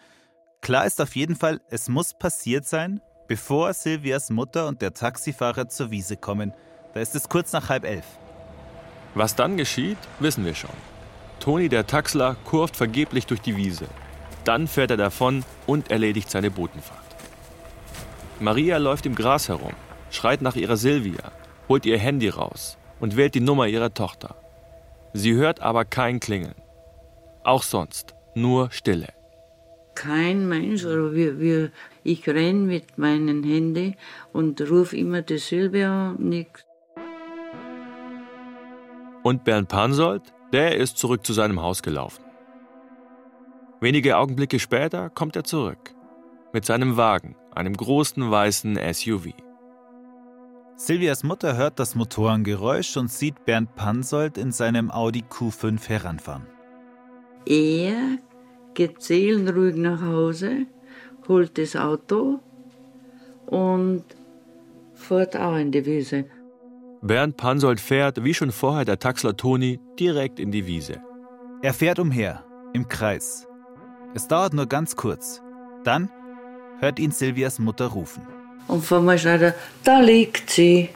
Klar 0.61 0.87
ist 0.87 1.01
auf 1.01 1.15
jeden 1.17 1.37
Fall, 1.37 1.61
es 1.71 1.89
muss 1.89 2.19
passiert 2.19 2.67
sein, 2.67 3.01
bevor 3.29 3.73
Silvias 3.73 4.31
Mutter 4.31 4.67
und 4.67 4.83
der 4.83 4.95
Taxifahrer 4.95 5.69
zur 5.69 5.91
Wiese 5.91 6.17
kommen. 6.17 6.53
Da 6.95 7.01
ist 7.01 7.15
es 7.15 7.29
kurz 7.29 7.53
nach 7.53 7.69
halb 7.69 7.85
elf. 7.85 8.07
Was 9.15 9.37
dann 9.37 9.57
geschieht, 9.57 9.99
wissen 10.19 10.45
wir 10.45 10.55
schon. 10.55 10.71
Toni 11.41 11.69
der 11.69 11.87
Taxler 11.87 12.37
kurft 12.45 12.77
vergeblich 12.77 13.27
durch 13.27 13.41
die 13.41 13.57
Wiese. 13.57 13.87
Dann 14.45 14.67
fährt 14.67 14.91
er 14.91 14.97
davon 14.97 15.45
und 15.67 15.91
erledigt 15.91 16.31
seine 16.31 16.51
Botenfahrt. 16.51 16.99
Maria 18.41 18.79
läuft 18.79 19.07
im 19.07 19.15
Gras 19.15 19.49
herum, 19.49 19.73
schreit 20.11 20.43
nach 20.43 20.57
ihrer 20.57 20.77
Silvia, 20.77 21.33
holt 21.69 21.87
ihr 21.87 21.99
Handy 21.99 22.29
raus 22.29 22.79
und 23.01 23.17
wählt 23.17 23.35
die 23.35 23.41
Nummer 23.41 23.67
ihrer 23.67 23.95
Tochter. 23.95 24.37
Sie 25.13 25.35
hört 25.35 25.61
aber 25.61 25.85
kein 25.85 26.21
Klingeln. 26.21 26.55
Auch 27.45 27.63
sonst 27.63 28.15
nur 28.41 28.71
Stille. 28.71 29.09
Kein 29.95 30.49
Mensch, 30.49 30.85
oder 30.85 31.13
wir, 31.13 31.41
wir, 31.41 31.71
ich 32.05 32.29
renn 32.29 32.67
mit 32.67 32.99
meinem 32.99 33.43
Handy 33.43 33.97
und 34.33 34.61
rufe 34.71 34.97
immer 34.97 35.23
die 35.23 35.39
Silvia, 35.39 36.15
nichts. 36.19 36.65
Und 39.23 39.45
Bernd 39.45 39.69
Pansold? 39.69 40.23
Der 40.53 40.77
ist 40.77 40.97
zurück 40.97 41.27
zu 41.27 41.33
seinem 41.33 41.61
Haus 41.61 41.83
gelaufen. 41.83 42.25
Wenige 43.81 44.17
Augenblicke 44.17 44.59
später 44.59 45.11
kommt 45.11 45.37
er 45.37 45.45
zurück. 45.45 45.95
Mit 46.53 46.65
seinem 46.65 46.97
Wagen, 46.97 47.37
einem 47.55 47.75
großen 47.75 48.31
weißen 48.31 48.79
SUV. 48.93 49.35
Silvias 50.77 51.25
Mutter 51.25 51.57
hört 51.57 51.79
das 51.79 51.97
Motorengeräusch 51.97 52.97
und 52.97 53.11
sieht 53.11 53.45
Bernd 53.45 53.75
Pansold 53.75 54.39
in 54.39 54.53
seinem 54.53 54.91
Audi 54.91 55.25
Q5 55.29 55.89
heranfahren. 55.89 56.47
Er 57.45 58.19
geht 58.79 59.03
seelenruhig 59.03 59.75
nach 59.75 60.01
Hause, 60.01 60.67
holt 61.27 61.59
das 61.59 61.75
Auto 61.75 62.39
und 63.47 64.05
fährt 64.95 65.37
auch 65.37 65.57
in 65.57 65.73
die 65.73 65.85
Wiese. 65.85 66.27
Bernd 67.03 67.37
Pansold 67.37 67.81
fährt, 67.81 68.23
wie 68.23 68.35
schon 68.35 68.53
vorher 68.53 68.85
der 68.85 69.01
Taxler 69.01 69.37
Toni, 69.37 69.81
direkt 69.99 70.39
in 70.39 70.53
die 70.53 70.69
Wiese. 70.69 71.01
Er 71.61 71.75
fährt 71.75 71.99
umher, 71.99 72.45
im 72.73 72.87
Kreis. 72.87 73.49
Es 74.15 74.29
dauert 74.29 74.55
nur 74.55 74.67
ganz 74.67 74.95
kurz. 74.95 75.43
Dann 75.83 76.09
hört 76.79 77.01
ihn 77.01 77.11
Silvias 77.11 77.59
Mutter 77.59 77.87
rufen. 77.87 78.23
Und 78.69 78.85
vor 78.85 79.01
mir 79.01 79.19
schreit 79.19 79.43
er, 79.43 79.55
da 79.83 79.99
liegt 79.99 80.51
sie. 80.51 80.91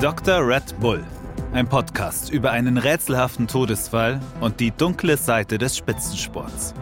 Dr. 0.00 0.46
Red 0.46 0.78
Bull, 0.78 1.02
ein 1.52 1.68
Podcast 1.68 2.30
über 2.30 2.52
einen 2.52 2.78
rätselhaften 2.78 3.48
Todesfall 3.48 4.20
und 4.40 4.60
die 4.60 4.70
dunkle 4.70 5.16
Seite 5.16 5.58
des 5.58 5.76
Spitzensports. 5.76 6.72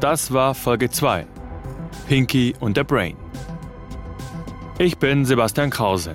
Das 0.00 0.32
war 0.32 0.54
Folge 0.54 0.88
2. 0.88 1.26
Pinky 2.08 2.54
und 2.58 2.78
der 2.78 2.84
Brain. 2.84 3.18
Ich 4.78 4.96
bin 4.96 5.26
Sebastian 5.26 5.68
Krause. 5.68 6.14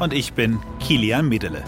Und 0.00 0.12
ich 0.12 0.32
bin 0.32 0.58
Kilian 0.80 1.28
Miedele. 1.28 1.62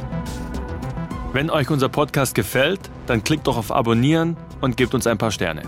Wenn 1.32 1.48
euch 1.48 1.70
unser 1.70 1.88
Podcast 1.88 2.34
gefällt, 2.34 2.80
dann 3.06 3.22
klickt 3.22 3.46
doch 3.46 3.56
auf 3.56 3.70
Abonnieren 3.70 4.36
und 4.60 4.76
gebt 4.76 4.94
uns 4.94 5.06
ein 5.06 5.18
paar 5.18 5.30
Sterne. 5.30 5.62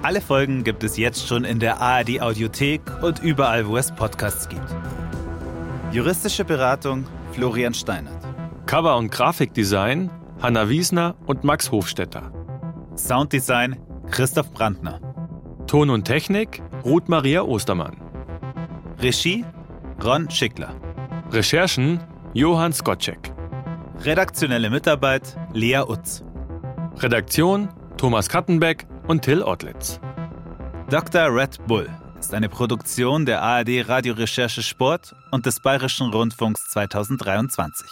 Alle 0.00 0.22
Folgen 0.22 0.64
gibt 0.64 0.84
es 0.84 0.96
jetzt 0.96 1.28
schon 1.28 1.44
in 1.44 1.60
der 1.60 1.82
ARD 1.82 2.22
Audiothek 2.22 2.80
und 3.02 3.18
überall, 3.22 3.68
wo 3.68 3.76
es 3.76 3.94
Podcasts 3.94 4.48
gibt. 4.48 4.74
Juristische 5.92 6.44
Beratung 6.44 7.06
Florian 7.32 7.72
Steinert. 7.72 8.22
Cover- 8.66 8.96
und 8.96 9.10
Grafikdesign 9.10 10.10
Hanna 10.42 10.68
Wiesner 10.68 11.14
und 11.26 11.44
Max 11.44 11.70
Hofstetter. 11.70 12.32
Sounddesign 12.96 13.76
Christoph 14.10 14.52
Brandner. 14.52 15.00
Ton 15.66 15.90
und 15.90 16.04
Technik 16.04 16.62
Ruth 16.84 17.08
Maria 17.08 17.42
Ostermann. 17.42 17.96
Regie 19.00 19.44
Ron 20.02 20.28
Schickler. 20.28 20.74
Recherchen 21.30 22.00
Johann 22.34 22.72
Skocek. 22.72 23.32
Redaktionelle 24.04 24.70
Mitarbeit 24.70 25.36
Lea 25.52 25.82
Utz. 25.86 26.22
Redaktion 26.98 27.68
Thomas 27.96 28.28
Kattenbeck 28.28 28.86
und 29.06 29.22
Till 29.22 29.42
Ottlitz. 29.42 30.00
Dr. 30.90 31.34
Red 31.34 31.58
Bull 31.66 31.88
ist 32.26 32.34
eine 32.34 32.48
Produktion 32.48 33.24
der 33.24 33.40
ARD 33.40 33.88
Radiorecherche 33.88 34.60
Sport 34.60 35.14
und 35.30 35.46
des 35.46 35.60
Bayerischen 35.60 36.10
Rundfunks 36.10 36.68
2023. 36.70 37.88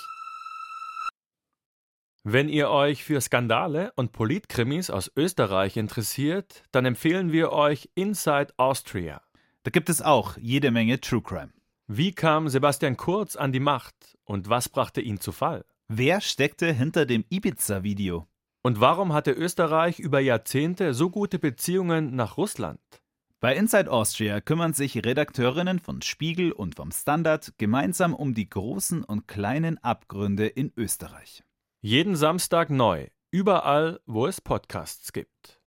Wenn 2.24 2.48
ihr 2.48 2.68
euch 2.68 3.04
für 3.04 3.20
Skandale 3.20 3.92
und 3.94 4.10
Politkrimis 4.10 4.90
aus 4.90 5.08
Österreich 5.14 5.76
interessiert, 5.76 6.64
dann 6.72 6.84
empfehlen 6.84 7.30
wir 7.30 7.52
euch 7.52 7.88
Inside 7.94 8.48
Austria. 8.56 9.22
Da 9.62 9.70
gibt 9.70 9.88
es 9.88 10.02
auch 10.02 10.36
jede 10.36 10.72
Menge 10.72 11.00
True 11.00 11.22
Crime. 11.22 11.52
Wie 11.86 12.10
kam 12.10 12.48
Sebastian 12.48 12.96
Kurz 12.96 13.36
an 13.36 13.52
die 13.52 13.60
Macht 13.60 14.18
und 14.24 14.48
was 14.48 14.68
brachte 14.68 15.00
ihn 15.00 15.20
zu 15.20 15.30
Fall? 15.30 15.64
Wer 15.86 16.20
steckte 16.20 16.72
hinter 16.72 17.06
dem 17.06 17.24
Ibiza-Video? 17.28 18.26
Und 18.62 18.80
warum 18.80 19.12
hatte 19.12 19.30
Österreich 19.30 20.00
über 20.00 20.18
Jahrzehnte 20.18 20.92
so 20.92 21.08
gute 21.08 21.38
Beziehungen 21.38 22.16
nach 22.16 22.36
Russland? 22.36 22.80
Bei 23.44 23.54
Inside 23.54 23.90
Austria 23.90 24.40
kümmern 24.40 24.72
sich 24.72 25.04
Redakteurinnen 25.04 25.78
von 25.78 26.00
Spiegel 26.00 26.50
und 26.50 26.76
vom 26.76 26.90
Standard 26.92 27.52
gemeinsam 27.58 28.14
um 28.14 28.32
die 28.32 28.48
großen 28.48 29.04
und 29.04 29.28
kleinen 29.28 29.76
Abgründe 29.84 30.46
in 30.46 30.72
Österreich. 30.78 31.44
Jeden 31.82 32.16
Samstag 32.16 32.70
neu, 32.70 33.08
überall, 33.30 34.00
wo 34.06 34.26
es 34.26 34.40
Podcasts 34.40 35.12
gibt. 35.12 35.60